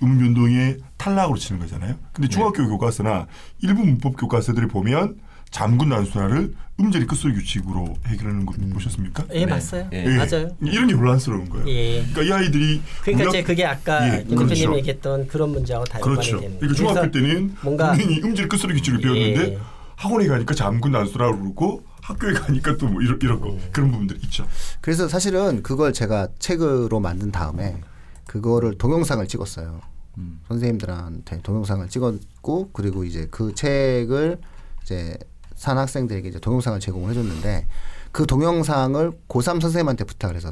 네. 0.00 0.07
음변동의 0.07 0.78
탈락으로 0.97 1.38
치는 1.38 1.61
거잖아요. 1.61 1.95
근데 2.12 2.28
네. 2.28 2.35
중학교 2.35 2.66
교과서나 2.69 3.26
일부 3.62 3.85
문법 3.85 4.16
교과서들을 4.16 4.69
보면 4.69 5.16
잠군 5.50 5.88
단순화를 5.88 6.54
음절이 6.78 7.07
끝소리 7.07 7.35
규칙으로 7.35 7.97
해결하는 8.07 8.47
거 8.47 8.54
음. 8.61 8.71
보셨습니까? 8.71 9.25
예, 9.33 9.45
네. 9.45 9.47
맞아요. 9.47 9.88
예. 9.92 10.04
예. 10.07 10.16
맞아요. 10.16 10.57
이런 10.62 10.87
게 10.87 10.95
혼란스러운 10.95 11.49
거예요. 11.49 11.69
예. 11.69 12.04
그러니까 12.12 12.23
이 12.23 12.33
아이들이 12.40 12.80
그러니까 13.02 13.28
이제 13.30 13.42
그게 13.42 13.64
아까 13.66 14.07
예, 14.07 14.19
김 14.23 14.38
대표님 14.38 14.47
그렇죠. 14.47 14.76
얘기했던 14.78 15.26
그런 15.26 15.50
문제하고 15.50 15.85
다 15.87 15.99
그렇죠. 15.99 16.37
연관이 16.37 16.59
되는 16.59 16.59
그러니까 16.61 16.76
중학교 16.76 17.11
때는 17.11 17.57
뭔가 17.62 17.95
음절 17.95 18.49
끝소리 18.49 18.75
규칙을 18.75 19.00
배웠는데 19.00 19.52
예. 19.54 19.59
학원에 19.97 20.26
가니까 20.28 20.54
잠군 20.54 20.92
단순화로 20.92 21.38
그러고 21.40 21.83
학교에 22.00 22.33
가니까 22.33 22.76
또 22.76 22.87
뭐 22.88 23.02
이런 23.02 23.19
이런 23.21 23.40
거 23.40 23.50
음. 23.50 23.59
그런 23.73 23.90
부분들이 23.90 24.19
있죠. 24.25 24.47
그래서 24.80 25.09
사실은 25.09 25.62
그걸 25.62 25.92
제가 25.92 26.28
책으로 26.38 27.00
만든 27.00 27.30
다음에 27.33 27.76
그거를 28.31 28.79
동영상을 28.79 29.27
찍었어요. 29.27 29.81
음. 30.19 30.41
선생님들한테 30.47 31.41
동영상을 31.43 31.89
찍었고 31.89 32.71
그리고 32.73 33.03
이제 33.03 33.27
그 33.29 33.57
책을 33.57 34.39
이제 34.85 35.19
산 35.57 35.79
학생들에게 35.79 36.29
이제 36.29 36.39
동영상을 36.39 36.79
제공을 36.79 37.11
해줬는데 37.11 37.67
그 38.13 38.27
동영상을 38.27 39.19
고3 39.29 39.61
선생님한테 39.61 40.05
부탁을 40.05 40.37
해서 40.37 40.51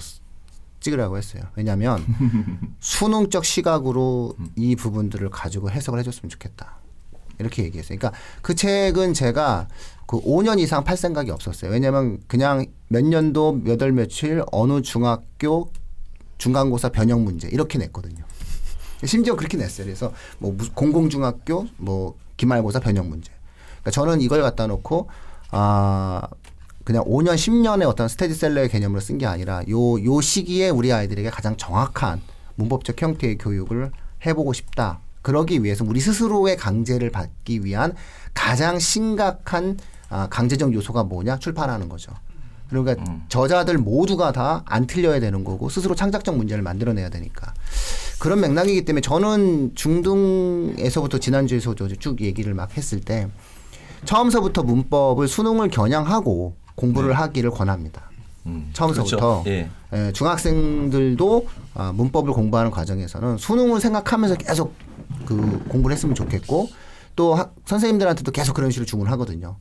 찍으라고 0.80 1.18
했어요. 1.18 1.44
왜냐하면 1.54 2.04
수능적 2.80 3.44
시각으로 3.44 4.35
이 4.56 4.75
부분들을 4.75 5.30
가지고 5.30 5.70
해석을 5.70 6.00
해줬으면 6.00 6.30
좋겠다. 6.30 6.78
이렇게 7.38 7.62
얘기했어요. 7.62 7.97
그러니까 7.97 8.20
그 8.42 8.56
책은 8.56 9.14
제가 9.14 9.68
그 10.08 10.20
5년 10.20 10.58
이상 10.58 10.82
팔 10.82 10.97
생각이 10.97 11.30
없었어요. 11.30 11.70
왜냐하면 11.70 12.18
그냥 12.26 12.66
몇 12.88 13.04
년도 13.04 13.61
몇월 13.62 13.92
며칠 13.92 14.42
어느 14.50 14.82
중학교 14.82 15.70
중간고사 16.38 16.90
변형 16.90 17.25
문제 17.25 17.49
이렇게 17.49 17.78
냈거든요. 17.78 18.25
심지어 19.04 19.37
그렇게 19.37 19.57
냈어요. 19.57 19.85
그래서 19.87 20.12
뭐 20.38 20.57
공공중학교 20.75 21.66
뭐 21.76 22.16
기말고사 22.37 22.80
변형 22.80 23.09
문제. 23.09 23.30
그러니까 23.80 23.90
저는 23.90 24.21
이걸 24.21 24.42
갖다 24.42 24.66
놓고 24.66 25.09
아 25.50 26.23
그냥 26.85 27.04
5년 27.04 27.35
10년의 27.35 27.87
어떤 27.87 28.09
스테디셀러의 28.09 28.68
개념으로 28.71 29.00
쓴 29.00 29.18
게 29.18 29.26
아니라 29.26 29.62
요 29.68 29.99
요 30.02 30.21
시기에 30.21 30.71
우리 30.71 30.92
아이들에게 30.92 31.28
가장 31.30 31.57
정확한 31.57 32.21
문법적 32.57 33.00
형태의 33.00 33.38
교육을 33.38 33.92
해보고 34.26 34.52
싶다. 34.52 35.00
그러기 35.23 35.62
위해서 35.62 35.85
우리 35.85 36.00
스스로의 36.00 36.57
강제를 36.57 37.11
받기 37.11 37.64
위한 37.64 37.95
가장 38.35 38.78
심각한 38.78 39.76
아, 40.09 40.26
강제적 40.30 40.73
요소가 40.73 41.04
뭐냐 41.04 41.38
출판하는 41.38 41.88
거죠. 41.88 42.12
그러니까 42.68 43.02
음. 43.08 43.22
저자들 43.28 43.78
모두가 43.78 44.32
다 44.32 44.62
안 44.66 44.87
틀려야 44.87 45.20
되는 45.20 45.44
거고 45.44 45.68
스스로 45.68 45.94
창작적 45.94 46.37
문제를 46.37 46.62
만들어내야 46.62 47.08
되니까 47.10 47.54
그런 48.18 48.40
맥락이기 48.40 48.84
때문에 48.84 49.00
저는 49.00 49.72
중등에서부터 49.75 51.18
지난주에서도 51.18 51.88
쭉 51.96 52.20
얘기를 52.20 52.54
막 52.54 52.76
했을 52.76 53.00
때 53.00 53.28
처음서부터 54.04 54.62
문법을 54.62 55.28
수능을 55.28 55.68
겨냥하고 55.70 56.54
공부를 56.75 57.10
네. 57.10 57.14
하기를 57.14 57.50
권합니다. 57.50 58.10
음. 58.46 58.70
처음서부터 58.72 59.42
그렇죠. 59.42 59.50
예. 59.50 59.68
예, 59.92 60.12
중학생들도 60.12 61.46
아, 61.75 61.92
문법을 61.92 62.32
공부하는 62.32 62.70
과정에서는 62.70 63.38
수능을 63.38 63.80
생각하면서 63.80 64.37
계속 64.37 64.75
그 65.25 65.64
공부를 65.68 65.94
했으면 65.96 66.14
좋겠고 66.14 66.68
또 67.16 67.34
학, 67.34 67.54
선생님들한테도 67.66 68.30
계속 68.32 68.54
그런 68.54 68.70
식으로 68.70 68.87
주문하거든요. 68.87 69.56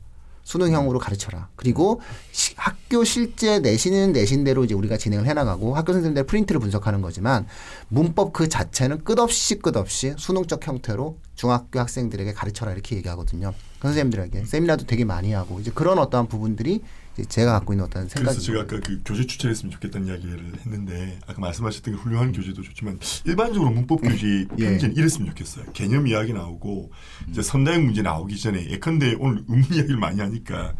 수능형으로 0.48 0.98
가르쳐라. 0.98 1.48
그리고 1.56 2.00
시, 2.32 2.54
학교 2.56 3.04
실제 3.04 3.58
내신은 3.58 4.12
내신대로 4.12 4.64
이제 4.64 4.74
우리가 4.74 4.96
진행을 4.96 5.26
해나가고 5.26 5.76
학교 5.76 5.92
선생님들 5.92 6.24
프린트를 6.24 6.58
분석하는 6.58 7.02
거지만 7.02 7.46
문법 7.88 8.32
그 8.32 8.48
자체는 8.48 9.04
끝없이 9.04 9.56
끝없이 9.56 10.14
수능적 10.16 10.66
형태로 10.66 11.18
중학교 11.34 11.80
학생들에게 11.80 12.32
가르쳐라 12.32 12.72
이렇게 12.72 12.96
얘기하거든요. 12.96 13.52
선생님들에게 13.82 14.46
세미나도 14.46 14.86
되게 14.86 15.04
많이 15.04 15.32
하고 15.32 15.60
이제 15.60 15.70
그런 15.74 15.98
어떠한 15.98 16.28
부분들이 16.28 16.80
제가 17.26 17.52
갖고 17.52 17.72
있는 17.72 17.84
어떤 17.84 18.08
생각. 18.08 18.30
그래서 18.30 18.40
제가 18.40 18.60
아까 18.60 18.80
그 18.80 19.00
교재 19.04 19.26
추천했으면 19.26 19.72
좋겠다는 19.72 20.06
이야기를 20.08 20.52
했는데 20.60 21.18
아까 21.26 21.40
말씀하셨던 21.40 21.94
그 21.94 22.00
훌륭한 22.00 22.32
교재도 22.32 22.62
좋지만 22.62 22.98
일반적으로 23.24 23.70
문법 23.70 24.02
교재 24.02 24.46
예. 24.58 24.64
편지는 24.64 24.96
이랬으면 24.96 25.28
좋겠어요. 25.28 25.66
개념 25.72 26.06
이야기 26.06 26.32
나오고 26.32 26.90
이제 27.30 27.42
선다형 27.42 27.84
문제 27.84 28.02
나오기 28.02 28.38
전에 28.38 28.70
예컨대 28.70 29.16
오늘 29.18 29.44
음 29.50 29.64
이야기를 29.72 29.96
많이 29.96 30.20
하니까 30.20 30.74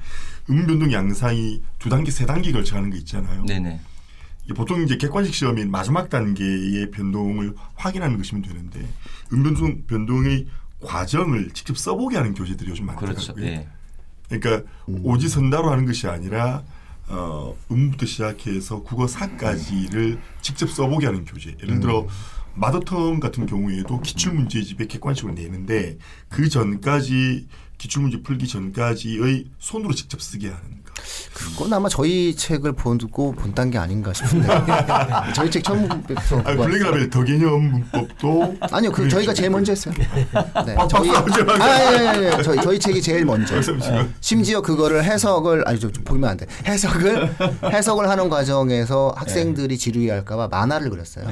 음 0.50 0.66
변동 0.66 0.92
양상이 0.92 1.62
두 1.78 1.88
단계 1.88 2.10
세 2.10 2.26
단계 2.26 2.52
걸쳐 2.52 2.76
가는 2.76 2.90
거 2.90 2.96
있잖아요. 2.96 3.44
네네. 3.44 3.80
보통 4.54 4.82
이제 4.82 4.96
객관식 4.96 5.34
시험인 5.34 5.70
마지막 5.70 6.08
단계의 6.08 6.90
변동을 6.90 7.54
확인하는 7.74 8.16
것이면 8.16 8.42
되는데 8.42 8.80
음 9.32 9.42
변동 9.42 9.82
변동의 9.86 10.46
과정을 10.80 11.50
직접 11.52 11.76
써보게 11.76 12.16
하는 12.16 12.34
교재들이 12.34 12.70
요즘 12.70 12.86
많더라고요. 12.86 13.34
그렇죠. 13.34 13.34
예. 13.42 13.68
그러니까 14.28 14.70
음. 14.88 15.00
오지선다로 15.04 15.70
하는 15.70 15.86
것이 15.86 16.06
아니라 16.06 16.62
어, 17.08 17.56
음부터 17.70 18.06
시작해서 18.06 18.82
국어 18.82 19.06
사까지를 19.06 20.20
직접 20.42 20.70
써보게 20.70 21.06
하는 21.06 21.24
교재. 21.24 21.56
예를 21.62 21.80
들어 21.80 22.02
음. 22.02 22.08
마더텀 22.60 23.20
같은 23.20 23.46
경우에도 23.46 24.00
기출문제집에 24.00 24.86
객관식으로 24.86 25.32
내는데 25.34 25.96
그 26.28 26.48
전까지 26.48 27.46
기출문제 27.78 28.22
풀기 28.22 28.48
전까지의 28.48 29.46
손으로 29.58 29.94
직접 29.94 30.20
쓰게 30.20 30.48
하는 30.48 30.82
그건 31.34 31.72
아마 31.72 31.88
저희 31.88 32.34
책을 32.34 32.72
보고 32.72 33.32
본단 33.32 33.70
게 33.70 33.78
아닌가 33.78 34.12
싶은데 34.12 34.48
저희 35.34 35.50
책 35.50 35.64
처음부터 35.64 36.38
아, 36.38 36.54
블랙라벨 36.56 37.10
더 37.10 37.22
개념 37.22 37.70
문법도 37.70 38.56
아니요 38.72 38.90
그 38.92 39.08
저희가 39.08 39.32
제일 39.34 39.50
먼저 39.50 39.72
했어요. 39.72 39.94
네, 40.66 40.74
아, 40.76 40.88
저희 40.88 41.10
아, 41.10 41.24
아, 41.60 42.16
예, 42.16 42.32
예, 42.38 42.42
저희 42.42 42.60
저희 42.60 42.78
책이 42.78 43.00
제일 43.02 43.24
먼저. 43.24 43.60
네. 43.60 44.08
심지어 44.20 44.60
그거를 44.60 45.04
해석을 45.04 45.66
아니 45.66 45.78
좀 45.78 45.92
보면 45.92 46.30
안 46.30 46.36
돼. 46.36 46.46
해석을 46.66 47.36
해석을 47.72 48.08
하는 48.08 48.28
과정에서 48.28 49.12
학생들이 49.16 49.78
지루해할까봐 49.78 50.48
만화를 50.48 50.90
그렸어요. 50.90 51.26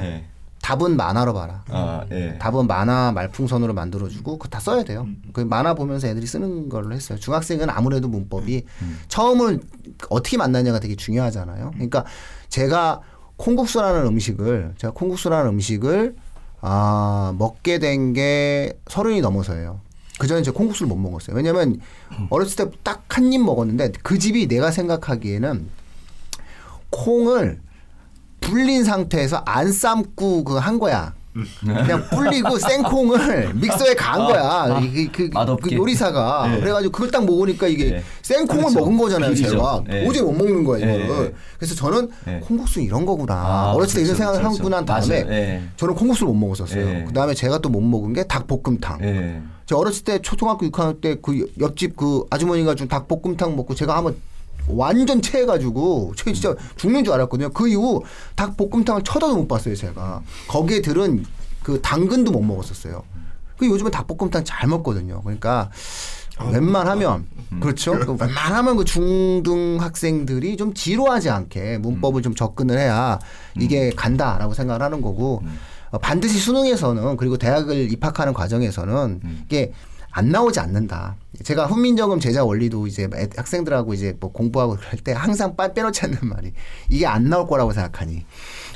네. 0.67 0.73
답은 0.73 0.97
만화로 0.97 1.33
봐라. 1.33 1.63
아, 1.69 2.05
예. 2.11 2.37
답은 2.39 2.67
만화 2.67 3.11
말풍선으로 3.13 3.73
만들어주고 3.73 4.37
그다 4.37 4.59
써야 4.59 4.83
돼요. 4.83 5.03
음. 5.07 5.21
그 5.31 5.39
만화 5.41 5.73
보면서 5.73 6.07
애들이 6.07 6.25
쓰는 6.27 6.67
걸로 6.67 6.93
했어요. 6.93 7.17
중학생은 7.17 7.69
아무래도 7.69 8.09
문법이 8.09 8.63
음. 8.81 8.99
처음을 9.07 9.61
어떻게 10.09 10.35
만나냐가 10.37 10.79
되게 10.79 10.95
중요하잖아요. 10.95 11.71
그러니까 11.75 12.03
제가 12.49 12.99
콩국수라는 13.37 14.07
음식을 14.07 14.73
제가 14.77 14.93
콩국수라는 14.93 15.51
음식을 15.51 16.15
아 16.59 17.33
먹게 17.37 17.79
된 17.79 18.13
게 18.13 18.77
서른이 18.89 19.21
넘어서예요. 19.21 19.79
그 20.19 20.27
전에 20.27 20.41
제가 20.41 20.57
콩국수를 20.57 20.89
못 20.89 20.95
먹었어요. 20.97 21.35
왜냐면 21.37 21.79
음. 22.19 22.27
어렸을 22.29 22.55
때 22.57 22.77
딱 22.83 23.03
한 23.07 23.31
입 23.31 23.41
먹었는데 23.41 23.93
그 24.03 24.19
집이 24.19 24.47
내가 24.47 24.71
생각하기에는 24.71 25.69
콩을 26.89 27.59
불린 28.41 28.83
상태에서 28.83 29.43
안 29.45 29.71
삶고 29.71 30.43
그 30.43 30.57
한 30.57 30.79
거야. 30.79 31.13
그냥 31.63 32.03
불리고 32.09 32.57
생콩을 32.57 33.53
믹서에 33.53 33.93
간 33.93 34.25
거야. 34.25 34.41
아, 34.41 34.79
그, 34.79 35.29
그, 35.29 35.29
그, 35.61 35.71
요리사가 35.75 36.47
네. 36.47 36.59
그래가지고 36.61 36.91
그걸 36.91 37.11
딱 37.11 37.23
먹으니까 37.25 37.67
이게 37.67 37.91
네. 37.91 38.03
생콩을 38.23 38.63
그렇죠. 38.63 38.79
먹은 38.79 38.97
거잖아요. 38.97 39.29
비리죠. 39.33 39.51
제가 39.51 39.83
네. 39.85 40.03
도저히 40.03 40.23
못 40.23 40.31
먹는 40.31 40.63
거야 40.63 40.79
이거를. 40.79 41.07
네. 41.25 41.33
그래서 41.59 41.75
저는 41.75 42.09
네. 42.25 42.39
콩국수 42.39 42.81
이런 42.81 43.05
거구나. 43.05 43.35
아, 43.35 43.71
어렸을 43.73 43.99
때 43.99 44.03
그렇죠, 44.03 44.05
이런 44.07 44.15
생각을 44.17 44.39
그렇죠. 44.39 44.57
하고 44.57 44.69
난 44.69 44.83
다음에 44.85 45.23
네. 45.25 45.63
저는 45.77 45.93
콩국수를 45.93 46.33
못 46.33 46.39
먹었었어요. 46.39 47.05
그 47.05 47.13
다음에 47.13 47.35
제가 47.35 47.59
또 47.59 47.69
못 47.69 47.81
먹은 47.81 48.13
게 48.13 48.23
닭볶음탕. 48.23 49.43
제가 49.67 49.79
어렸을 49.79 50.03
때 50.05 50.19
초등학교 50.19 50.65
6학년 50.65 51.01
때 51.01 51.17
그 51.21 51.45
옆집 51.59 51.95
그 51.97 52.23
아주머니가 52.31 52.73
준 52.73 52.87
닭볶음탕 52.87 53.55
먹고 53.55 53.75
제가 53.75 53.95
한번 53.95 54.15
완전 54.67 55.21
체해가지고 55.21 56.13
체 56.15 56.33
진짜 56.33 56.55
죽는 56.75 57.03
줄 57.03 57.13
알았거든요. 57.13 57.49
그 57.49 57.67
이후 57.67 58.03
닭볶음탕을 58.35 59.03
쳐다도 59.03 59.35
못 59.35 59.47
봤어요, 59.47 59.75
제가. 59.75 60.21
거기에 60.47 60.81
들은 60.81 61.25
그 61.63 61.81
당근도 61.81 62.31
못 62.31 62.41
먹었었어요. 62.41 63.03
그 63.57 63.65
요즘은 63.65 63.91
닭볶음탕 63.91 64.43
잘 64.45 64.69
먹거든요. 64.69 65.21
그러니까 65.21 65.69
웬만하면 66.51 67.25
음. 67.53 67.59
그렇죠. 67.59 67.93
그 67.99 68.11
웬만하면 68.11 68.77
그 68.77 68.85
중등 68.85 69.77
학생들이 69.81 70.57
좀 70.57 70.73
지루하지 70.73 71.29
않게 71.29 71.79
문법을 71.79 72.21
좀 72.21 72.35
접근을 72.35 72.77
해야 72.77 73.19
이게 73.55 73.89
간다라고 73.89 74.53
생각을 74.53 74.81
하는 74.81 75.01
거고 75.01 75.41
어, 75.89 75.97
반드시 75.97 76.37
수능에서는 76.37 77.17
그리고 77.17 77.37
대학을 77.37 77.91
입학하는 77.91 78.33
과정에서는 78.33 79.21
이게 79.45 79.73
안 80.17 80.29
나오지 80.29 80.59
않는다. 80.59 81.15
제가 81.43 81.67
훈민정음 81.67 82.19
제자 82.19 82.43
원리도 82.43 82.87
이제 82.87 83.07
학생들하고 83.35 83.93
이제 83.93 84.17
뭐 84.19 84.31
공부하고 84.31 84.75
그럴 84.75 84.93
때 85.03 85.11
항상 85.11 85.55
빼놓지 85.55 86.05
않는 86.05 86.17
말이 86.23 86.53
이게 86.89 87.05
안 87.05 87.29
나올 87.29 87.45
거라고 87.45 87.71
생각하니 87.71 88.25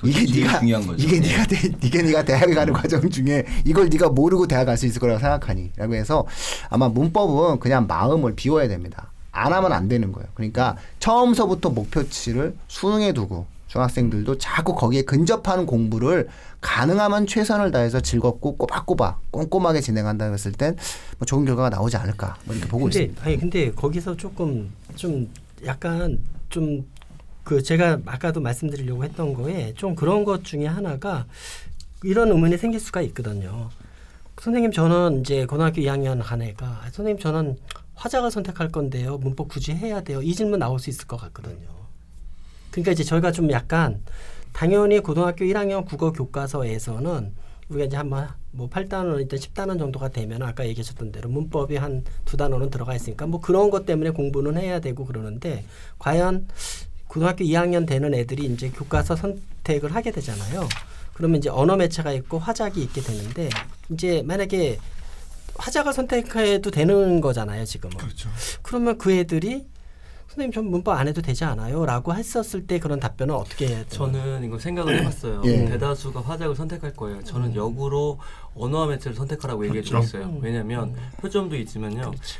이게 0.04 0.40
네가 0.40 0.62
이게 0.98 1.20
네. 1.20 1.30
네가 1.30 1.46
대, 1.48 1.58
이게 1.82 2.04
네가 2.04 2.26
대학에 2.26 2.54
가는 2.54 2.72
과정 2.72 3.10
중에 3.10 3.44
이걸 3.66 3.90
네가 3.90 4.10
모르고 4.10 4.46
대학 4.46 4.66
갈 4.66 4.78
수 4.78 4.86
있을 4.86 5.00
거라고 5.02 5.20
생각하니라고 5.20 5.96
해서 5.96 6.28
아마 6.70 6.88
문법은 6.90 7.60
그냥 7.60 7.88
마음을 7.88 8.36
비워야 8.36 8.68
됩니다. 8.68 9.12
안 9.32 9.52
하면 9.52 9.74
안 9.74 9.88
되는 9.88 10.12
거예요. 10.12 10.28
그러니까 10.36 10.78
처음서부터 11.00 11.72
목표치를 11.72 12.56
수능에 12.68 13.14
두고 13.14 13.48
중학생들도 13.72 14.38
자꾸 14.38 14.76
거기에 14.76 15.04
근접하는 15.04 15.66
공부를 15.66 16.28
가능하면 16.60 17.28
최선을 17.28 17.72
다해서 17.72 18.00
즐겁고 18.02 18.58
꼬박꼬박 18.58 19.32
꼼꼼하게 19.32 19.82
진행한다 19.82 20.26
했을 20.26 20.52
땐 20.52 20.76
뭐 21.18 21.26
좋은 21.26 21.46
결과가 21.46 21.70
나오지 21.70 21.98
않을까 21.98 22.36
뭐 22.46 22.56
이렇게 22.56 22.70
보고 22.70 22.86
근데, 22.86 23.02
있습니다. 23.02 23.26
아니 23.26 23.38
근데 23.38 23.72
거기서 23.72 24.18
조금 24.18 24.72
좀 24.96 25.30
약간 25.66 26.20
좀 26.50 26.86
그 27.44 27.62
제가 27.64 28.00
아까도 28.06 28.40
말씀드리려고 28.40 29.04
했던 29.04 29.34
거에 29.34 29.74
좀 29.74 29.96
그런 29.96 30.24
것 30.24 30.44
중에 30.44 30.68
하나가 30.68 31.26
이런 32.04 32.30
의문이 32.32 32.58
생길 32.58 32.80
수가 32.80 33.02
있거든요. 33.02 33.70
선생님 34.40 34.72
저는 34.72 35.22
이제 35.22 35.46
고등학교 35.46 35.82
2학년 35.82 36.22
한 36.22 36.42
애가 36.42 36.82
선생님 36.92 37.20
저는 37.20 37.58
화자가 37.96 38.30
선택할 38.30 38.70
건데요. 38.70 39.18
문법 39.18 39.50
굳이 39.50 39.74
해야 39.74 40.02
돼요. 40.02 40.22
이 40.22 40.34
질문 40.34 40.60
나올 40.60 40.80
수 40.80 40.90
있을 40.90 41.08
것 41.08 41.18
같거든요. 41.18 41.81
그러니까 42.72 42.92
이제 42.94 43.04
저희가 43.04 43.32
좀 43.32 43.52
약간 43.52 44.02
당연히 44.54 45.00
고등학교 45.00 45.46
1학년 45.46 45.86
국어 45.86 46.12
교과서에서는 46.12 47.34
우리가 47.70 47.86
이제 47.86 47.96
한번 47.96 48.28
뭐 48.52 48.70
8단원 48.70 49.20
일단 49.22 49.40
10단원 49.40 49.80
정도가 49.80 50.10
되면 50.10 50.42
아까 50.44 50.66
얘기하셨던 50.68 51.12
대로 51.12 51.30
문법이 51.30 51.78
한 51.78 52.04
두 52.26 52.38
단원은 52.38 52.70
들어가 52.70 52.96
있으니까 52.96 53.28
뭐 53.28 53.40
그런 53.42 53.70
것 53.70 53.86
때문에 53.86 54.10
공부는 54.12 54.58
해야 54.58 54.80
되고 54.80 55.06
그러는데 55.06 55.66
과연 56.00 56.48
고등학교 57.08 57.44
2학년 57.44 57.86
되는 57.86 58.14
애들이 58.14 58.46
이제 58.46 58.70
교과서 58.70 59.18
선택을 59.18 59.94
하게 59.94 60.12
되잖아요. 60.12 60.68
그러면 61.14 61.40
이제 61.40 61.50
언어 61.50 61.76
매체가 61.76 62.14
있고 62.14 62.40
화작이 62.40 62.82
있게 62.84 63.02
되는데 63.02 63.50
이제 63.90 64.24
만약에 64.26 64.78
화작을 65.56 65.92
선택해도 65.92 66.72
되는 66.72 67.20
거잖아요, 67.20 67.66
지금은. 67.66 67.98
그렇죠. 67.98 68.30
그러면 68.62 68.98
그 68.98 69.12
애들이 69.12 69.66
선생님 70.32 70.54
전 70.54 70.72
문법 70.72 70.98
안 70.98 71.10
해도 71.10 71.22
되지 71.22 71.44
않아요?라고 71.44 72.16
했었을 72.16 72.66
때 72.66 72.80
그런 72.80 73.02
답변은 73.02 73.36
어떻게 73.36 73.68
해야 73.68 73.78
돼요? 73.80 73.86
저는 73.90 74.46
이거 74.46 74.58
생각을 74.58 75.00
해봤어요. 75.00 75.42
예. 75.44 75.66
대다수가 75.66 76.22
화작을 76.22 76.56
선택할 76.56 76.94
거예요. 76.94 77.22
저는 77.24 77.50
음. 77.50 77.56
역으로 77.56 78.18
언어와 78.56 78.88
매체를 78.88 79.16
선택하라고 79.16 79.66
얘기해 79.66 79.84
주고 79.84 80.00
있어요. 80.00 80.28
음. 80.28 80.40
왜냐하면 80.42 80.90
음. 80.90 80.96
표점도 81.20 81.58
있지만요. 81.58 82.12
그렇지. 82.12 82.36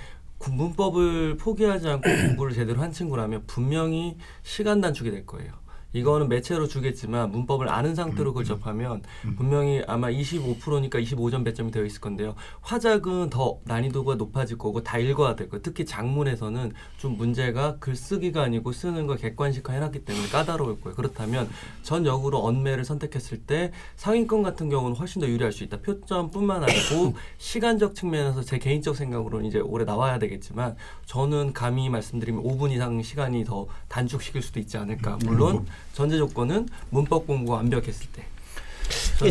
문법을 0.50 1.36
포기하지 1.36 1.90
않고 1.90 2.10
공부를 2.10 2.54
제대로 2.54 2.82
한 2.82 2.94
친구라면 2.94 3.44
분명히 3.46 4.16
시간 4.42 4.80
단축이 4.80 5.12
될 5.12 5.26
거예요. 5.26 5.52
이거는 5.94 6.30
매체로 6.30 6.68
주겠지만 6.68 7.32
문법을 7.32 7.70
아는 7.70 7.96
상태로 7.96 8.34
그걸 8.34 8.44
음, 8.44 8.44
음. 8.44 8.48
접하면 8.48 9.02
음. 9.26 9.36
분명히 9.36 9.84
아마 9.88 10.10
25%니까 10.10 11.00
25점 11.00 11.44
배점이 11.44 11.72
되어 11.72 11.84
있을 11.86 12.00
건데요. 12.02 12.36
화작은 12.62 13.30
더 13.30 13.60
난이도가 13.66 14.16
높아질 14.16 14.58
거고 14.58 14.84
다 14.84 14.98
읽어야 14.98 15.36
될 15.36 15.50
거예요. 15.50 15.62
특히 15.62 15.86
장문에서는 15.86 16.72
좀 16.98 17.18
문제가 17.18 17.78
글쓰기가 17.80 18.42
아니고 18.44 18.72
쓰는 18.72 19.08
걸 19.08 19.18
객관식화 19.18 19.74
해놨기 19.74 20.06
때문에 20.06 20.28
까다로울 20.30 20.80
거예요. 20.82 20.96
그렇다면 20.96 21.50
전 21.84 22.06
역으로 22.06 22.40
언매를 22.40 22.86
선택했을 22.86 23.40
때 23.40 23.72
상위권 23.98 24.44
같은 24.44 24.70
경우는 24.70 24.96
훨씬 24.96 25.22
더 25.22 25.28
유리할 25.28 25.52
수 25.52 25.64
있다. 25.64 25.82
표점뿐만 25.82 26.64
아니고 26.64 27.16
시간적 27.38 27.96
측면에서 27.96 28.44
제 28.44 28.58
개인적 28.58 28.96
생각으로는 28.96 29.46
이제 29.46 29.60
올해 29.60 29.84
나와야 29.84 30.20
되겠지만 30.20 30.76
저는 31.06 31.54
감히 31.54 31.90
말씀드리면 31.90 32.44
5분 32.44 32.72
이상 32.72 33.02
시간이 33.02 33.44
더 33.44 33.68
단축시킬 33.90 34.42
수도 34.42 34.60
있지 34.60 34.78
않을까. 34.78 35.18
물론 35.26 35.66
전제 35.94 36.18
조건은 36.18 36.68
문법 36.90 37.28
공부가 37.28 37.58
완벽했을 37.58 38.08
때. 38.14 38.26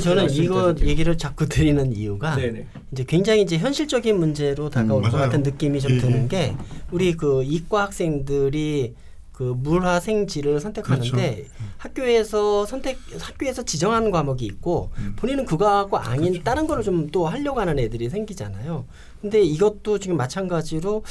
저는 0.00 0.30
이거 0.30 0.74
얘기를 0.80 1.18
자꾸 1.18 1.46
드리는 1.46 1.94
이유가 1.94 2.34
네네. 2.36 2.66
이제 2.92 3.04
굉장히 3.04 3.42
이제 3.42 3.58
현실적인 3.58 4.18
문제로 4.18 4.70
다가올 4.70 5.04
음, 5.04 5.10
것 5.10 5.16
같은 5.18 5.42
느낌이 5.42 5.80
좀 5.80 5.92
예, 5.92 5.98
드는 5.98 6.28
게 6.28 6.54
우리 6.90 7.14
그 7.14 7.42
이과 7.42 7.82
학생들이 7.84 8.94
그 9.32 9.42
물화 9.42 10.00
생지를 10.00 10.60
선택하는데 10.60 11.34
그렇죠. 11.34 11.50
학교에서 11.78 12.66
선택 12.66 12.98
학교에서 13.18 13.62
지정하는 13.62 14.10
과목이 14.10 14.44
있고 14.46 14.90
음. 14.98 15.14
본인은 15.16 15.44
그거하고 15.46 15.96
아닌 15.98 16.32
그렇죠. 16.32 16.44
다른 16.44 16.66
거를 16.66 16.82
좀 16.84 17.08
또 17.10 17.26
하려고 17.26 17.60
하는 17.60 17.78
애들이 17.78 18.08
생기잖아요. 18.10 18.84
근데 19.20 19.40
이것도 19.42 19.98
지금 19.98 20.16
마찬가지로 20.16 21.02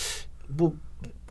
뭐 0.48 0.74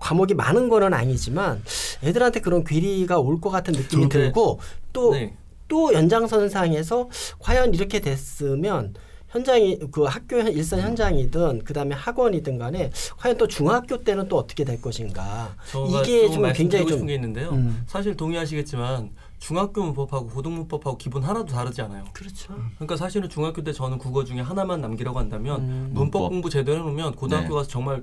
과목이 0.00 0.34
많은 0.34 0.68
거는 0.68 0.94
아니지만 0.94 1.62
애들한테 2.02 2.40
그런 2.40 2.64
괴리가 2.64 3.18
올 3.18 3.40
것 3.40 3.50
같은 3.50 3.72
느낌이 3.72 4.08
들고 4.08 4.58
또또 4.92 5.12
네. 5.12 5.36
또 5.68 5.92
연장선상에서 5.92 7.08
과연 7.38 7.74
이렇게 7.74 8.00
됐으면 8.00 8.94
현장이 9.28 9.78
그 9.92 10.04
학교 10.04 10.38
일선 10.40 10.80
현장이든 10.80 11.64
그다음에 11.64 11.94
학원이든 11.94 12.56
간에 12.58 12.90
과연 13.18 13.36
또 13.36 13.46
중학교 13.46 13.98
때는 14.02 14.28
또 14.28 14.38
어떻게 14.38 14.64
될 14.64 14.80
것인가 14.80 15.54
이게 16.00 16.30
좀 16.30 16.50
굉장히 16.54 16.86
좀게 16.86 17.14
있는데요. 17.14 17.50
음. 17.50 17.84
사실 17.86 18.16
동의하시겠지만 18.16 19.10
중학교 19.38 19.82
문법하고 19.82 20.28
고등문법하고 20.28 20.96
기본 20.96 21.22
하나도 21.22 21.46
다르지 21.52 21.82
않아요. 21.82 22.04
그렇죠. 22.12 22.54
그러니까 22.76 22.96
사실은 22.96 23.28
중학교 23.28 23.62
때 23.62 23.72
저는 23.72 23.98
국어 23.98 24.24
중에 24.24 24.40
하나만 24.40 24.80
남기라고 24.80 25.18
한다면 25.18 25.60
음. 25.60 25.90
문법 25.92 26.30
공부 26.30 26.48
제대로 26.50 26.78
해놓으면 26.78 27.14
고등학교 27.14 27.48
네. 27.48 27.54
가서 27.54 27.68
정말 27.68 28.02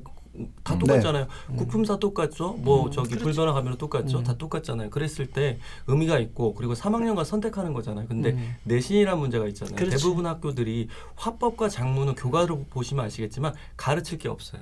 다 0.64 0.74
음. 0.76 0.80
똑같잖아요. 0.80 1.28
네. 1.50 1.56
국품사 1.58 1.98
똑같죠. 2.00 2.54
뭐 2.54 2.86
음, 2.86 2.92
저기 2.92 3.10
그렇죠. 3.10 3.26
불변화 3.26 3.54
가면 3.54 3.78
똑같죠. 3.78 4.20
음. 4.20 4.24
다 4.24 4.38
똑같잖아요. 4.38 4.90
그랬을 4.90 5.28
때 5.28 5.60
의미가 5.88 6.20
있고 6.20 6.54
그리고 6.56 6.74
3학년과 6.74 7.24
선택하는 7.24 7.74
거잖아요. 7.74 8.08
근데 8.08 8.32
음. 8.32 8.56
내신이라는 8.64 9.20
문제가 9.20 9.48
있잖아요. 9.48 9.76
그렇지. 9.76 9.98
대부분 9.98 10.26
학교들이 10.26 10.88
화법과 11.16 11.70
장문은 11.70 12.16
교과로 12.16 12.66
보시면 12.70 13.06
아시겠지만 13.06 13.54
가르칠 13.78 14.18
게 14.18 14.30
없어요. 14.30 14.62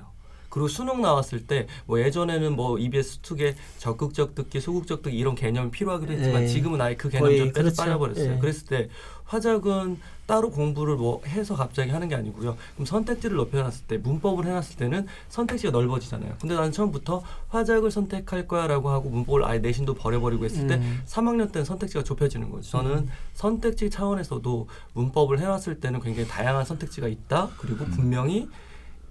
그리고 0.50 0.68
수능 0.68 1.02
나왔을 1.02 1.46
때 1.48 1.66
뭐 1.86 1.98
예전에는 2.00 2.54
뭐 2.54 2.78
EBS 2.78 3.18
투게 3.18 3.56
적극적 3.78 4.36
듣기, 4.36 4.60
소극적 4.60 5.02
듣기 5.02 5.16
이런 5.16 5.34
개념이 5.34 5.72
필요하기도 5.72 6.12
했지만 6.12 6.42
네. 6.42 6.46
지금은 6.46 6.80
아예 6.80 6.94
그 6.94 7.08
개념 7.08 7.28
좀 7.36 7.46
빼서 7.48 7.52
그렇죠. 7.54 7.76
빠져버렸어요. 7.82 8.30
네. 8.34 8.38
그랬을 8.38 8.66
때 8.68 8.88
화작은 9.24 9.98
따로 10.26 10.50
공부를 10.50 10.96
뭐 10.96 11.22
해서 11.26 11.54
갑자기 11.54 11.90
하는 11.90 12.08
게 12.08 12.14
아니고요. 12.14 12.56
그럼 12.74 12.86
선택지를 12.86 13.36
높여놨을 13.36 13.86
때 13.86 13.98
문법을 13.98 14.46
해놨을 14.46 14.76
때는 14.78 15.06
선택지가 15.28 15.70
넓어지잖아요. 15.70 16.36
근데 16.40 16.54
나는 16.54 16.72
처음부터 16.72 17.22
화작을 17.48 17.90
선택할 17.90 18.48
거야라고 18.48 18.90
하고 18.90 19.10
문법을 19.10 19.44
아예 19.44 19.58
내신도 19.58 19.94
버려버리고 19.94 20.44
했을 20.44 20.66
때 20.66 20.76
음. 20.76 21.02
3학년 21.06 21.52
때는 21.52 21.64
선택지가 21.64 22.04
좁혀지는 22.04 22.50
거죠. 22.50 22.70
저는 22.70 22.90
음. 22.92 23.10
선택지 23.34 23.90
차원에서도 23.90 24.68
문법을 24.94 25.38
해놨을 25.40 25.80
때는 25.80 26.00
굉장히 26.00 26.28
다양한 26.28 26.64
선택지가 26.64 27.08
있다. 27.08 27.50
그리고 27.58 27.84
음. 27.84 27.90
분명히 27.90 28.48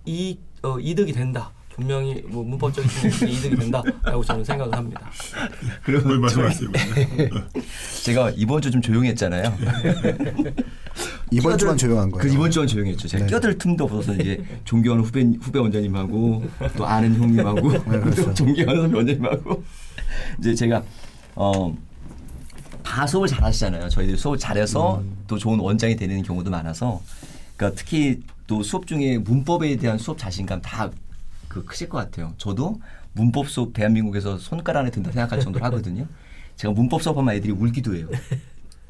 이 0.05 0.37
어, 0.63 0.79
이득이 0.79 1.13
된다. 1.13 1.51
분명히 1.75 2.21
뭐 2.27 2.43
문법적인 2.43 2.89
이득이 3.29 3.55
된다라고 3.55 4.23
저는 4.23 4.43
생각을 4.43 4.75
합니다. 4.75 5.09
그리고 5.83 6.09
말씀하세요. 6.09 6.69
제가 8.03 8.31
이번 8.35 8.61
주 8.61 8.73
좀 8.73 8.81
조용했잖아요. 8.81 9.53
이번 11.31 11.57
주만 11.57 11.77
조용한 11.77 12.09
거예요. 12.11 12.21
그 12.27 12.33
이번 12.33 12.49
주만 12.51 12.67
조용했죠. 12.67 13.07
제가 13.07 13.25
네. 13.25 13.29
껴들 13.31 13.57
틈도 13.57 13.83
없어서 13.85 14.13
이제 14.15 14.43
존경하는 14.65 15.03
후배 15.05 15.21
후배 15.41 15.59
원장님하고 15.59 16.43
또 16.75 16.85
아는 16.87 17.15
형님하고 17.15 17.71
네, 17.71 17.99
그렇죠. 17.99 18.33
존경하는 18.33 18.93
원장님하고 18.93 19.63
이제 20.39 20.55
제가 20.55 20.83
어. 21.35 21.75
다 22.83 23.07
수업을 23.07 23.27
잘하시잖아요. 23.29 23.89
저희들이 23.89 24.17
수업 24.17 24.37
잘해서 24.37 24.97
음. 24.99 25.15
또 25.27 25.37
좋은 25.37 25.57
원장이 25.59 25.95
되는 25.95 26.21
경우도 26.21 26.51
많아서 26.51 27.01
그러니까 27.55 27.79
특히 27.79 28.19
또 28.45 28.61
수업 28.61 28.85
중에 28.87 29.17
문법에 29.19 29.75
대한 29.77 29.97
수업 29.97 30.17
자신감 30.17 30.61
다 30.61 30.91
그 31.53 31.63
크실 31.63 31.87
것 31.87 31.99
같아요. 31.99 32.33
저도 32.37 32.81
문법 33.13 33.47
수업 33.47 33.73
대한민국에서 33.73 34.39
손가락 34.39 34.81
안에 34.81 34.89
든다 34.89 35.11
생각할 35.11 35.39
정도로 35.39 35.63
하거든요. 35.65 36.07
제가 36.55 36.73
문법 36.73 37.03
수업하면 37.03 37.35
애들이 37.35 37.51
울기도 37.53 37.95
해요. 37.95 38.07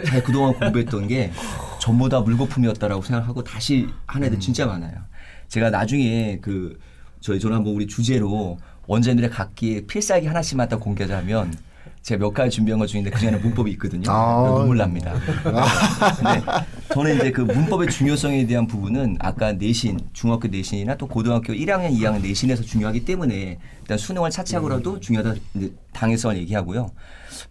제가 0.06 0.24
그동안 0.24 0.54
공부했던 0.54 1.08
게 1.10 1.32
전부 1.80 2.08
다 2.08 2.22
물거품이었다라고 2.22 3.02
생각하고 3.02 3.44
다시 3.44 3.90
한 4.08 4.24
애들 4.24 4.38
음. 4.38 4.40
진짜 4.40 4.66
많아요. 4.66 4.94
제가 5.50 5.70
나중에 5.70 6.40
그 6.42 6.80
저희 7.20 7.40
저는 7.40 7.58
한번 7.58 7.74
우리 7.74 7.86
주제로 7.86 8.58
원장님들의 8.88 9.30
각기 9.30 9.86
필살기 9.86 10.28
하나씩만 10.28 10.70
딱 10.70 10.80
공개하자면 10.80 11.54
제가 12.02 12.20
몇 12.20 12.34
가지 12.34 12.50
준비한 12.50 12.80
것 12.80 12.88
중인데 12.88 13.12
그중에는 13.12 13.42
문법이 13.42 13.72
있거든요. 13.72 14.10
아~ 14.10 14.56
눈물 14.58 14.78
납니다. 14.78 15.14
근데 15.44 16.42
저는 16.94 17.16
이제 17.16 17.32
그 17.32 17.42
문법의 17.42 17.90
중요성에 17.90 18.46
대한 18.46 18.68
부분은 18.68 19.18
아까 19.20 19.54
내신, 19.54 20.00
중학교 20.14 20.48
내신이나 20.48 20.96
또 20.96 21.08
고등학교 21.08 21.54
1학년, 21.54 21.92
2학년 21.92 22.22
내신에서 22.22 22.62
중요하기 22.62 23.04
때문에 23.06 23.58
일단 23.82 23.98
수능을 23.98 24.30
차치하고라도 24.30 24.94
음. 24.96 25.02
중요하다 25.02 25.34
당해성을 25.92 26.38
얘기하고요. 26.38 26.92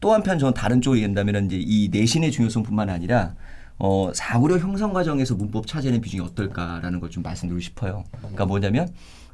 또 0.00 0.12
한편 0.12 0.38
저는 0.38 0.54
다른 0.54 0.80
쪽으로 0.80 0.98
얘기한다면 0.98 1.46
이제 1.46 1.58
이 1.60 1.88
내신의 1.90 2.30
중요성뿐만 2.30 2.88
아니라 2.88 3.34
어, 3.78 4.12
사고력 4.14 4.60
형성 4.60 4.92
과정에서 4.92 5.34
문법 5.34 5.66
차지하는 5.66 6.00
비중이 6.00 6.20
어떨까라는 6.24 7.00
걸 7.00 7.10
좀 7.10 7.24
말씀드리고 7.24 7.60
싶어요. 7.60 8.04
그러니까 8.20 8.46
뭐냐면 8.46 8.88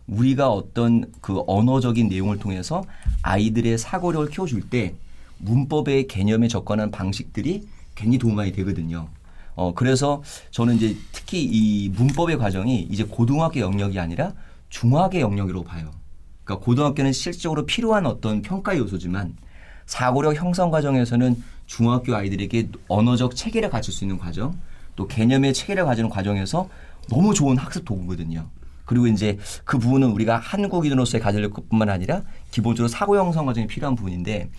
우리가 0.06 0.48
어떤 0.50 1.04
그 1.20 1.42
언어적인 1.46 2.08
내용을 2.08 2.38
통해서 2.38 2.82
아이들의 3.22 3.76
사고력을 3.76 4.28
키워줄 4.30 4.70
때 4.70 4.94
문법의 5.36 6.06
개념에 6.06 6.48
접근하는 6.48 6.90
방식들이 6.90 7.68
굉장히 7.94 8.18
도움이 8.18 8.36
많이 8.36 8.52
되거든요. 8.52 9.08
어, 9.58 9.74
그래서 9.74 10.22
저는 10.52 10.76
이제 10.76 10.96
특히 11.10 11.42
이 11.42 11.88
문법의 11.88 12.38
과정이 12.38 12.82
이제 12.82 13.02
고등학교 13.02 13.58
영역이 13.58 13.98
아니라 13.98 14.32
중학의 14.68 15.20
영역으로 15.20 15.64
봐요. 15.64 15.90
그러니까 16.44 16.64
고등학교는 16.64 17.12
실질적으로 17.12 17.66
필요한 17.66 18.06
어떤 18.06 18.40
평가 18.40 18.78
요소지만 18.78 19.36
사고력 19.84 20.36
형성 20.36 20.70
과정에서는 20.70 21.42
중학교 21.66 22.14
아이들에게 22.14 22.68
언어적 22.86 23.34
체계를 23.34 23.68
갖출 23.68 23.92
수 23.92 24.04
있는 24.04 24.16
과정, 24.16 24.56
또 24.94 25.08
개념의 25.08 25.54
체계를 25.54 25.84
가지는 25.84 26.08
과정에서 26.08 26.68
너무 27.08 27.34
좋은 27.34 27.56
학습 27.56 27.84
도구거든요. 27.84 28.46
그리고 28.84 29.08
이제 29.08 29.38
그 29.64 29.78
부분은 29.78 30.12
우리가 30.12 30.36
한국인으로서의 30.38 31.20
가질 31.20 31.50
것뿐만 31.50 31.88
아니라 31.88 32.22
기본적으로 32.52 32.86
사고 32.86 33.18
형성 33.18 33.44
과정이 33.44 33.66
필요한 33.66 33.96
부분인데 33.96 34.50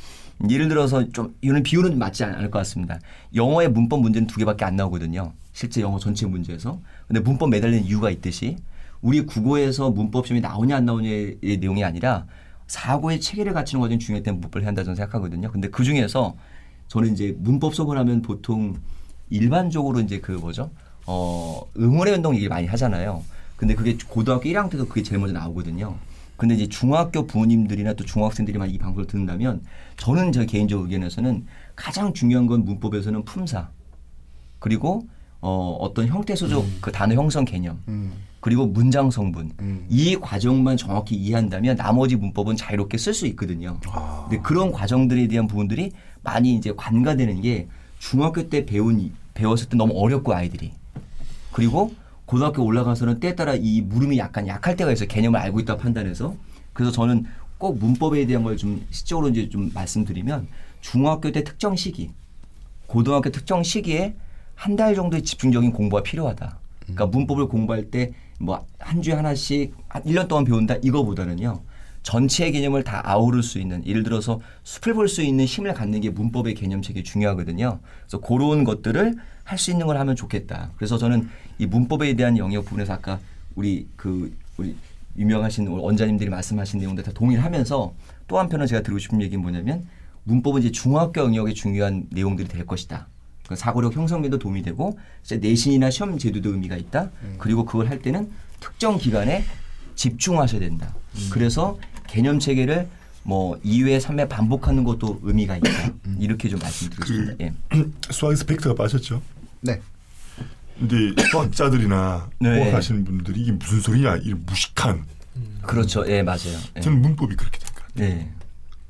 예를 0.49 0.69
들어서 0.69 1.09
좀 1.09 1.35
이거는 1.41 1.63
비율은 1.63 1.97
맞지 1.97 2.23
않을 2.23 2.49
것 2.49 2.59
같습니다. 2.59 2.99
영어의 3.35 3.69
문법 3.69 4.01
문제는 4.01 4.27
두 4.27 4.37
개밖에 4.37 4.63
안 4.63 4.75
나오거든요. 4.75 5.33
실제 5.51 5.81
영어 5.81 5.99
전체 5.99 6.25
문제에서. 6.25 6.79
근데 7.07 7.19
문법 7.19 7.49
매달리는 7.49 7.83
이유가 7.83 8.09
있듯이 8.09 8.55
우리 9.01 9.25
국어에서 9.25 9.89
문법 9.89 10.27
시험이 10.27 10.41
나오냐 10.41 10.77
안 10.77 10.85
나오냐의 10.85 11.37
내용이 11.41 11.83
아니라 11.83 12.25
사고의 12.67 13.19
체계를 13.19 13.53
갖추는 13.53 13.81
과정이 13.81 13.99
중요했던 13.99 14.35
문법을 14.35 14.61
해야 14.61 14.69
한다 14.69 14.83
저는 14.83 14.95
생각하거든요. 14.95 15.51
근데 15.51 15.69
그 15.69 15.83
중에서 15.83 16.35
저는 16.87 17.13
이제 17.13 17.35
문법 17.39 17.75
수업을 17.75 17.97
하면 17.97 18.21
보통 18.21 18.75
일반적으로 19.29 19.99
이제 19.99 20.19
그 20.19 20.31
뭐죠? 20.33 20.71
어, 21.05 21.61
응원의 21.77 22.15
운동 22.15 22.35
얘기 22.35 22.47
많이 22.47 22.67
하잖아요. 22.67 23.23
근데 23.57 23.75
그게 23.75 23.97
고등학교 24.07 24.43
1학년 24.43 24.69
때도 24.69 24.87
그게 24.87 25.03
제일 25.03 25.19
먼저 25.19 25.33
나오거든요. 25.33 25.97
근데 26.39 26.55
이제 26.55 26.67
중학교 26.67 27.27
부모님들이나 27.27 27.93
또 27.93 28.05
중학생들이만 28.05 28.69
이 28.69 28.77
방송을 28.77 29.07
듣는다면 29.07 29.61
저는 29.97 30.31
제 30.31 30.45
개인적 30.45 30.83
의견에서는 30.83 31.45
가장 31.75 32.13
중요한 32.13 32.47
건 32.47 32.63
문법에서는 32.63 33.25
품사 33.25 33.69
그리고 34.57 35.05
어, 35.41 35.77
어떤 35.81 36.07
형태 36.07 36.37
소적 36.37 36.63
음. 36.63 36.77
그 36.79 36.93
단어 36.93 37.13
형성 37.13 37.43
개념 37.43 37.81
음. 37.89 38.13
그리고 38.39 38.65
문장 38.65 39.11
성분 39.11 39.51
음. 39.59 39.85
이 39.89 40.15
과정만 40.15 40.77
정확히 40.77 41.15
이해한다면 41.15 41.75
나머지 41.75 42.15
문법은 42.15 42.55
자유롭게 42.55 42.97
쓸 42.97 43.13
수 43.13 43.27
있거든요. 43.27 43.77
아. 43.87 44.27
근데 44.29 44.41
그런 44.41 44.71
과정들에 44.71 45.27
대한 45.27 45.45
부분들이 45.45 45.91
많이 46.23 46.55
이제 46.55 46.71
관가되는 46.75 47.41
게 47.41 47.67
중학교 47.99 48.47
때 48.47 48.65
배운 48.65 49.11
배웠을 49.33 49.67
때 49.67 49.75
너무 49.75 49.93
어렵고 49.93 50.33
아이들이 50.33 50.71
그리고 51.51 51.93
고등학교 52.29 52.63
올라가서는 52.63 53.19
때에 53.19 53.33
따라 53.33 53.55
이 53.55 53.81
물음이 53.81 54.19
약간 54.19 54.47
약할 54.47 54.75
때가 54.75 54.91
있어요. 54.91 55.07
개념을 55.07 55.39
알고 55.39 55.61
있다 55.61 55.77
판단해서 55.77 56.35
그래서 56.73 56.91
저는 56.91 57.25
꼭 57.57 57.79
문법에 57.79 58.27
대한 58.27 58.43
걸 58.43 58.55
좀 58.55 58.85
시적으로 58.91 59.29
이제 59.29 59.49
좀 59.49 59.71
말씀드리면 59.73 60.47
중학교 60.79 61.31
때 61.31 61.43
특정 61.43 61.75
시기, 61.75 62.11
고등학교 62.85 63.31
특정 63.31 63.63
시기에 63.63 64.13
한 64.53 64.75
달 64.75 64.93
정도의 64.93 65.23
집중적인 65.23 65.71
공부가 65.71 66.03
필요하다. 66.03 66.59
그러니까 66.83 67.05
음. 67.05 67.11
문법을 67.11 67.47
공부할 67.47 67.89
때 67.89 68.11
뭐 68.39 68.63
한 68.77 69.01
주에 69.01 69.15
하나씩 69.15 69.73
한 69.87 70.03
1년 70.03 70.27
동안 70.27 70.45
배운다 70.45 70.75
이거보다는요. 70.83 71.59
전체의 72.03 72.51
개념을 72.53 72.83
다 72.83 73.01
아우를 73.03 73.43
수 73.43 73.59
있는 73.59 73.85
예를 73.85 74.03
들어서 74.03 74.39
숲을 74.63 74.93
볼 74.93 75.07
수 75.07 75.21
있는 75.21 75.45
힘을 75.45 75.73
갖는 75.73 76.01
게 76.01 76.09
문법의 76.09 76.53
개념책이 76.55 77.03
중요하거든요. 77.03 77.79
그래서 78.01 78.19
그런 78.19 78.63
것들을 78.63 79.15
할 79.43 79.57
수 79.57 79.71
있는 79.71 79.87
걸 79.87 79.97
하면 79.97 80.15
좋겠다. 80.15 80.71
그래서 80.77 80.97
저는 80.97 81.27
이 81.57 81.65
문법에 81.65 82.13
대한 82.15 82.37
영역 82.37 82.65
부분에서 82.65 82.93
아까 82.93 83.19
우리 83.55 83.87
그 83.95 84.31
우리 84.57 84.75
유명하신 85.17 85.67
원자님들이 85.67 86.29
말씀하신 86.29 86.79
내용들 86.79 87.03
다 87.03 87.11
동의를 87.11 87.43
하면서 87.43 87.93
또 88.27 88.37
한편은 88.39 88.67
제가 88.67 88.83
드리고 88.83 88.99
싶은 88.99 89.21
얘기는 89.21 89.41
뭐냐면 89.41 89.85
문법은 90.23 90.61
이제 90.61 90.71
중학교 90.71 91.21
영역의 91.21 91.55
중요한 91.55 92.05
내용들이 92.11 92.47
될 92.47 92.65
것이다. 92.67 93.07
그 93.47 93.55
사고력 93.55 93.95
형성에도 93.95 94.37
도움이 94.37 94.61
되고 94.61 94.99
이제 95.23 95.37
내신이나 95.37 95.89
시험 95.89 96.15
제도도 96.19 96.51
의미가 96.51 96.77
있다. 96.77 97.09
음. 97.23 97.35
그리고 97.39 97.65
그걸 97.65 97.89
할 97.89 97.99
때는 97.99 98.29
특정 98.59 98.97
기간에 98.99 99.43
집중하셔야 99.99 100.61
된다. 100.61 100.95
음. 101.15 101.29
그래서 101.29 101.77
개념 102.07 102.39
체계를 102.39 102.87
뭐 103.23 103.59
2회, 103.59 103.99
3회 103.99 104.29
반복하는 104.29 104.85
것도 104.85 105.19
의미가 105.23 105.57
있다. 105.57 105.91
음. 106.05 106.17
이렇게 106.21 106.47
좀 106.47 106.57
말씀드리겠습니다. 106.59 107.33
그, 107.35 107.43
예. 107.43 107.85
수학에서 108.09 108.45
팩트가 108.45 108.75
빠졌죠. 108.75 109.21
네. 109.59 109.81
근데 110.79 111.21
수학자들이나 111.29 112.29
네. 112.39 112.59
공학하시는 112.59 113.03
분들이 113.03 113.41
이게 113.41 113.51
무슨 113.51 113.81
소리냐 113.81 114.15
이 114.23 114.33
무식한 114.33 115.05
음. 115.35 115.59
그렇죠 115.63 116.09
예 116.09 116.23
맞아요 116.23 116.57
예. 116.77 116.79
저는 116.79 117.01
문법이 117.01 117.35
그렇게 117.35 117.59
생각해요 117.59 118.15
네. 118.15 118.31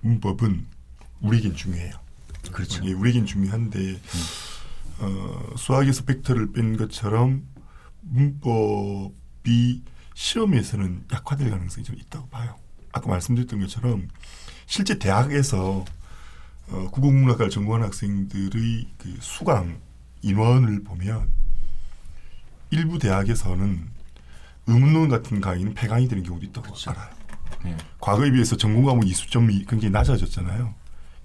문법은 0.02 0.67
우리에겐 1.22 1.56
중요해요 1.56 1.93
그렇죠 2.52 2.86
예, 2.86 2.93
우리에겐 2.93 3.26
중요한데 3.26 3.80
음. 3.80 4.00
어, 5.00 5.56
수학에서 5.58 6.04
벡터를 6.04 6.52
뺀 6.52 6.78
것처럼 6.78 7.41
문법이 8.02 9.82
시험에서는 10.19 11.05
약화될 11.13 11.49
가능성이 11.49 11.86
좀 11.86 11.95
있다고 11.95 12.27
봐요 12.27 12.55
아까 12.91 13.08
말씀드렸던 13.08 13.62
것처럼 13.62 14.10
실제 14.65 14.99
대학에서 14.99 15.86
어, 16.67 16.89
국어문학과를 16.91 17.49
전공한 17.49 17.84
학생들의 17.84 18.88
그 18.97 19.17
수강 19.21 19.79
인원을 20.21 20.84
보면 20.84 21.32
일부 22.69 22.99
대학에서는 22.99 23.88
의문론 24.67 25.08
같은 25.08 25.39
강의는 25.39 25.73
폐강이 25.73 26.10
되는 26.10 26.21
경우도 26.21 26.45
있다고 26.47 26.67
그렇죠. 26.67 26.91
알아요. 26.91 27.10
네. 27.63 27.77
과거에 27.99 28.29
비해서 28.29 28.58
전공 28.58 28.84
과목 28.84 29.08
이수점이 29.08 29.65
굉장히 29.67 29.91
낮아졌잖아요. 29.91 30.75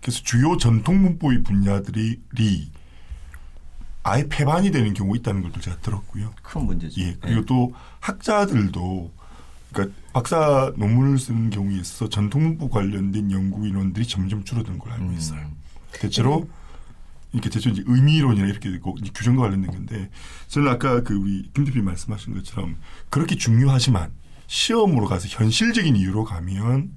그래서 0.00 0.22
주요 0.22 0.56
전통 0.56 1.02
문법의 1.02 1.42
분야들이 1.42 2.22
아예 4.04 4.26
폐반이 4.28 4.70
되는 4.70 4.92
경우가 4.92 5.16
있다는 5.18 5.42
것도 5.42 5.60
제가 5.60 5.78
들었고요. 5.78 6.32
큰 6.42 6.66
문제죠. 6.66 7.00
예. 7.00 7.16
그리고 7.20 7.40
네. 7.40 7.46
또 7.46 7.74
학자들도 8.00 9.10
그러니까 9.72 9.96
박사 10.12 10.72
논문을 10.76 11.18
쓰는 11.18 11.50
경우에 11.50 11.76
있어서 11.76 12.08
전통 12.08 12.42
문법 12.42 12.70
관련된 12.70 13.32
연구 13.32 13.66
인원들이 13.66 14.06
점점 14.06 14.44
줄어드는 14.44 14.78
걸 14.78 14.92
알고 14.92 15.06
음. 15.06 15.14
있어요. 15.14 15.40
음. 15.40 15.56
대체로 15.92 16.48
이렇게 17.32 17.48
대체 17.48 17.70
이제 17.70 17.82
의미론이나 17.86 18.46
이렇게 18.46 18.70
되고 18.70 18.94
규정과 18.94 19.42
관련된 19.42 19.70
건데 19.70 20.10
저는 20.48 20.68
아까 20.68 21.02
그 21.02 21.14
우리 21.14 21.50
김 21.54 21.64
대표님 21.64 21.86
말씀하신 21.86 22.34
것처럼 22.34 22.76
그렇게 23.08 23.36
중요하지만 23.36 24.12
시험으로 24.46 25.06
가서 25.06 25.28
현실적인 25.28 25.96
이유로 25.96 26.24
가면 26.24 26.92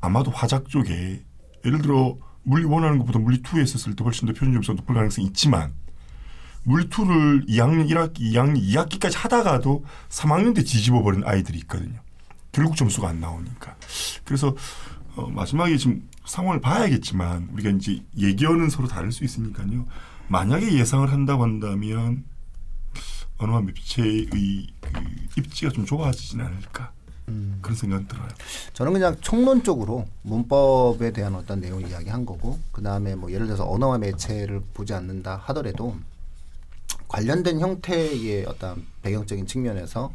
아마도 0.00 0.30
화작 0.30 0.68
쪽에 0.68 1.22
예를 1.64 1.82
들어 1.82 2.16
물리 2.42 2.64
원하는 2.64 2.98
것보다 2.98 3.18
물리 3.18 3.42
투에 3.42 3.60
했었을 3.60 3.94
때 3.94 4.02
훨씬 4.02 4.26
더 4.26 4.32
표준 4.32 4.54
점수가 4.54 4.76
높을 4.76 4.94
가능성이 4.94 5.26
있지만 5.28 5.74
물리 6.68 6.90
투를 6.90 7.46
2학년 7.46 7.88
1학기, 7.88 8.20
2학년 8.20 8.62
2학기까지 8.62 9.16
하다가도 9.16 9.86
3학년 10.10 10.54
때 10.54 10.62
뒤집어 10.62 11.02
버린 11.02 11.22
아이들이 11.24 11.60
있거든요. 11.60 11.98
결국 12.52 12.76
점수가 12.76 13.08
안 13.08 13.20
나오니까. 13.20 13.74
그래서 14.24 14.54
어, 15.16 15.26
마지막에 15.28 15.78
지금 15.78 16.06
상황을 16.26 16.60
봐야겠지만 16.60 17.48
우리가 17.54 17.70
이제 17.70 18.02
예견은 18.18 18.68
서로 18.68 18.86
다를 18.86 19.12
수 19.12 19.24
있으니까요. 19.24 19.86
만약에 20.28 20.74
예상을 20.74 21.10
한다고 21.10 21.42
한다면 21.42 22.24
언어와 23.38 23.62
매체의 23.62 24.26
그 24.26 24.36
입지가 25.38 25.72
좀 25.72 25.86
좁아지진 25.86 26.42
않을까 26.42 26.92
음. 27.28 27.60
그런 27.62 27.76
생각 27.78 28.06
들어요. 28.08 28.28
저는 28.74 28.92
그냥 28.92 29.16
총론적으로 29.22 30.06
문법에 30.20 31.12
대한 31.12 31.34
어떤 31.34 31.62
내용 31.62 31.80
이야기한 31.80 32.26
거고 32.26 32.58
그 32.72 32.82
다음에 32.82 33.14
뭐 33.14 33.32
예를 33.32 33.46
들어서 33.46 33.66
언어와 33.66 33.96
매체를 33.96 34.60
보지 34.74 34.92
않는다 34.92 35.40
하더라도 35.46 35.96
관련된 37.08 37.60
형태의 37.60 38.44
어떤 38.46 38.86
배경적인 39.02 39.46
측면에서 39.46 40.12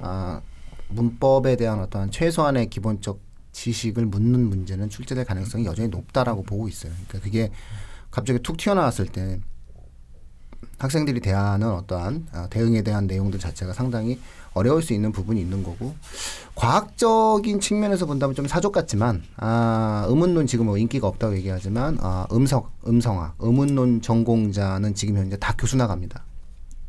아, 0.00 0.40
문법에 0.88 1.56
대한 1.56 1.80
어떤 1.80 2.10
최소한의 2.10 2.68
기본적 2.70 3.20
지식을 3.52 4.06
묻는 4.06 4.48
문제는 4.48 4.88
출제될 4.88 5.24
가능성이 5.24 5.64
여전히 5.66 5.88
높다라고 5.88 6.42
보고 6.42 6.68
있어요. 6.68 6.92
그러니까 6.92 7.20
그게 7.20 7.50
갑자기 8.10 8.38
툭 8.40 8.56
튀어나왔을 8.56 9.06
때 9.06 9.40
학생들이 10.78 11.20
대하는 11.20 11.70
어떠한 11.70 12.28
어, 12.32 12.46
대응에 12.50 12.82
대한 12.82 13.06
내용들 13.06 13.38
자체가 13.38 13.72
상당히 13.72 14.18
어려울 14.52 14.82
수 14.82 14.92
있는 14.92 15.12
부분이 15.12 15.40
있는 15.40 15.62
거고 15.62 15.94
과학적인 16.54 17.60
측면에서 17.60 18.06
본다면 18.06 18.34
좀 18.34 18.48
사족 18.48 18.72
같지만 18.72 19.22
아, 19.36 20.04
의문론 20.08 20.46
지금 20.46 20.66
뭐 20.66 20.78
인기가 20.78 21.06
없다고 21.06 21.36
얘기하지만 21.36 21.98
아, 22.00 22.26
음성 22.32 22.68
음성학 22.86 23.34
의문론 23.38 24.00
전공자는 24.00 24.94
지금 24.94 25.18
현재 25.18 25.36
다 25.36 25.54
교수 25.56 25.76
나갑니다. 25.76 26.24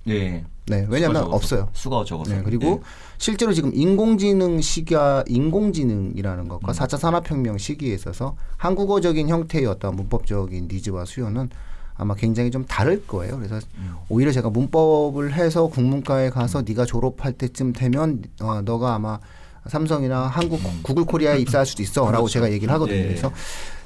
네. 0.03 0.43
네. 0.67 0.85
왜냐하면 0.89 1.23
없어요. 1.23 1.69
수가 1.73 2.03
적어서. 2.05 2.33
네. 2.33 2.41
그리고 2.43 2.65
네. 2.65 2.79
실제로 3.17 3.53
지금 3.53 3.71
인공지능 3.73 4.61
시기와 4.61 5.23
인공지능이라는 5.27 6.47
것과 6.47 6.73
사 6.73 6.87
4차 6.87 6.97
산업혁명 6.97 7.57
시기에 7.57 7.93
있어서 7.93 8.35
한국어적인 8.57 9.27
형태의 9.29 9.65
어떤 9.65 9.95
문법적인 9.95 10.69
니즈와 10.71 11.05
수요는 11.05 11.49
아마 11.95 12.15
굉장히 12.15 12.49
좀 12.49 12.65
다를 12.65 13.05
거예요. 13.05 13.37
그래서 13.37 13.59
음. 13.77 13.95
오히려 14.09 14.31
제가 14.31 14.49
문법을 14.49 15.33
해서 15.33 15.67
국문과에 15.67 16.29
가서 16.29 16.63
네가 16.63 16.85
졸업할 16.85 17.33
때쯤 17.33 17.73
되면 17.73 18.23
어, 18.41 18.61
너가 18.61 18.95
아마 18.95 19.19
삼성이나 19.67 20.21
한국 20.21 20.59
음. 20.65 20.79
구글 20.81 21.05
코리아에 21.05 21.39
입사할 21.39 21.65
수도 21.65 21.83
있어라고 21.83 22.23
그렇죠. 22.23 22.33
제가 22.33 22.51
얘기를 22.51 22.73
하거든요. 22.73 22.97
예. 22.97 23.03
그래서 23.03 23.31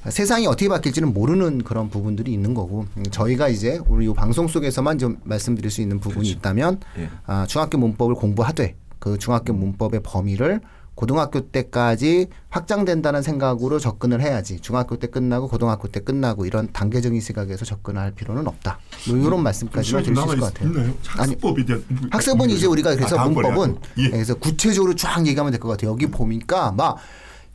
세상이 0.09 0.45
어떻게 0.47 0.69
바뀔지는 0.69 1.13
모르는 1.13 1.63
그런 1.63 1.89
부분들이 1.89 2.31
있는 2.31 2.53
거고 2.53 2.85
음, 2.97 3.03
저희가 3.09 3.47
이제 3.49 3.79
우리 3.87 4.05
이 4.09 4.13
방송 4.13 4.47
속에서만 4.47 4.97
좀 4.97 5.17
말씀드릴 5.23 5.71
수 5.71 5.81
있는 5.81 5.99
부분이 5.99 6.25
그렇죠. 6.29 6.37
있다면 6.37 6.79
예. 6.99 7.09
아, 7.25 7.45
중학교 7.47 7.77
문법을 7.77 8.15
공부하되 8.15 8.75
그 8.99 9.17
중학교 9.17 9.53
문법의 9.53 10.01
범위를 10.03 10.61
고등학교 10.93 11.41
때까지 11.51 12.27
확장된다는 12.49 13.21
생각으로 13.21 13.79
접근을 13.79 14.21
해야지 14.21 14.61
중학교 14.61 14.95
때 14.95 15.07
끝나고 15.07 15.49
고등학교 15.49 15.89
때 15.89 15.99
끝나고 15.99 16.45
이런 16.45 16.71
단계적인 16.71 17.19
시각에서 17.19 17.65
접근할 17.65 18.11
필요는 18.11 18.47
없다. 18.47 18.79
뭐 19.09 19.17
이런 19.17 19.39
음, 19.39 19.43
말씀까지만 19.43 20.03
드릴 20.03 20.15
수 20.15 20.23
있을 20.23 20.39
것 20.39 20.53
같아요. 20.53 20.69
있나요? 20.69 20.93
학습법에 21.05 21.65
대한 21.65 21.83
학습은 22.11 22.49
이제 22.49 22.65
우리가 22.67 22.95
그래서 22.95 23.17
아, 23.17 23.25
문법은 23.27 23.77
예. 23.97 24.09
그래서 24.09 24.35
구체적으로 24.35 24.95
쫙 24.95 25.25
얘기하면 25.27 25.51
될 25.51 25.59
것 25.59 25.67
같아요. 25.67 25.91
여기 25.91 26.05
보니까 26.07 26.71
막 26.71 26.95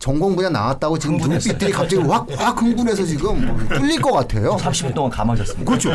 전공 0.00 0.34
분야 0.34 0.48
나왔다고 0.48 0.98
지금 0.98 1.18
눈빛들이 1.18 1.70
갑자기 1.70 2.02
확, 2.08 2.26
확 2.36 2.60
흥분해서 2.60 3.04
지금 3.04 3.68
뚫릴 3.68 4.00
것 4.00 4.12
같아요. 4.12 4.56
30분 4.56 4.94
동안 4.94 5.10
감아졌습니다. 5.10 5.64
그렇죠. 5.70 5.92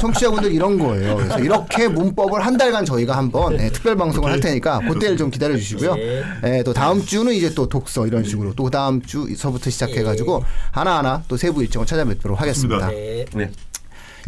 청취자분들 0.00 0.50
이런 0.50 0.78
거예요. 0.78 1.16
그래서 1.16 1.38
이렇게 1.38 1.88
문법을 1.88 2.44
한 2.44 2.56
달간 2.56 2.86
저희가 2.86 3.16
한번 3.16 3.58
네, 3.58 3.70
특별 3.70 3.96
방송을 3.96 4.32
할 4.32 4.40
테니까 4.40 4.80
그때를 4.80 5.18
좀 5.18 5.30
기다려 5.30 5.56
주시고요. 5.58 5.94
네, 6.42 6.62
또 6.64 6.72
다음 6.72 7.04
주는 7.04 7.30
이제 7.34 7.52
또 7.54 7.68
독서 7.68 8.06
이런 8.06 8.24
식으로 8.24 8.54
또 8.54 8.70
다음 8.70 9.02
주서부터 9.02 9.68
시작해가지고 9.68 10.42
하나하나 10.70 11.22
또 11.28 11.36
세부 11.36 11.62
일정을 11.62 11.86
찾아뵙도록 11.86 12.40
하겠습니다. 12.40 12.88
네. 12.88 13.26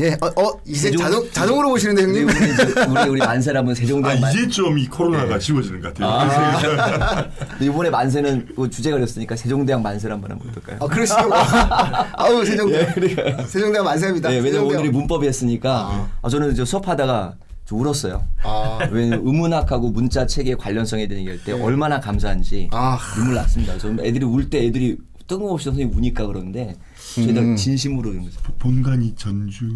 예, 0.01 0.17
어, 0.21 0.27
어 0.41 0.61
이제 0.65 0.91
세종, 0.91 1.05
자동 1.05 1.31
자동으로 1.31 1.69
보시는데 1.71 2.03
형님. 2.05 2.29
우리 2.29 3.09
우리, 3.11 3.19
만세를 3.21 3.59
한번 3.59 3.75
세종대왕 3.75 4.25
아, 4.25 4.31
이제 4.31 4.49
좀 4.49 4.79
이 4.79 4.87
코로나가 4.89 5.35
네. 5.35 5.39
지워지는 5.39 5.81
것 5.83 5.93
같아요. 5.95 6.11
아, 6.11 7.27
이번에 7.61 7.91
만세는 7.91 8.49
뭐 8.57 8.69
주제가 8.71 8.97
그랬으니까 8.97 9.37
세종대왕 9.37 9.83
만세를 9.83 10.15
한번 10.15 10.31
하면 10.33 10.49
어떨까요? 10.49 10.79
아, 10.81 10.87
그러시죠. 10.87 11.19
아우 12.15 12.45
세종대. 12.45 12.81
예, 12.81 12.87
그러니까. 12.95 13.45
세종대왕 13.45 13.85
만세입니다. 13.85 14.29
네, 14.31 14.39
왜냐면 14.39 14.67
오늘이 14.69 14.89
문법이었으니까 14.91 15.71
아. 15.71 16.09
아, 16.23 16.29
저는 16.29 16.55
저 16.55 16.65
수업하다가 16.65 17.35
저 17.67 17.77
울었어요. 17.77 18.23
아. 18.43 18.79
왜냐면 18.91 19.21
의문학하고 19.27 19.91
문자 19.91 20.27
체계 20.27 20.55
관련성에 20.55 21.07
대한 21.09 21.21
얘기할 21.21 21.45
때 21.45 21.53
네. 21.55 21.63
얼마나 21.63 22.01
감사한지 22.01 22.69
아. 22.73 22.99
눈물 23.17 23.35
났습니다. 23.35 23.75
그래서 23.77 24.03
애들이 24.03 24.25
울 24.25 24.49
때 24.49 24.65
애들이 24.65 24.97
뜬금없이 25.27 25.67
선생님 25.67 25.97
우니까 25.97 26.27
그러는데 26.27 26.75
저희가 27.15 27.41
음. 27.41 27.57
진심으로 27.57 28.13
이런 28.13 28.25
거죠. 28.25 28.39
본관이 28.59 29.15
전주. 29.17 29.73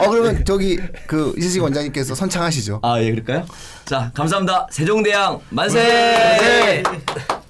어 0.00 0.10
그러면 0.10 0.44
저기 0.44 0.78
그 1.06 1.34
이수식 1.36 1.62
원장님께서 1.62 2.14
선창하시죠. 2.14 2.80
아 2.82 3.00
예 3.00 3.10
그럴까요? 3.10 3.46
자 3.84 4.10
감사합니다. 4.14 4.66
세종대왕 4.70 5.40
만세. 5.50 6.82
만세. 6.82 7.41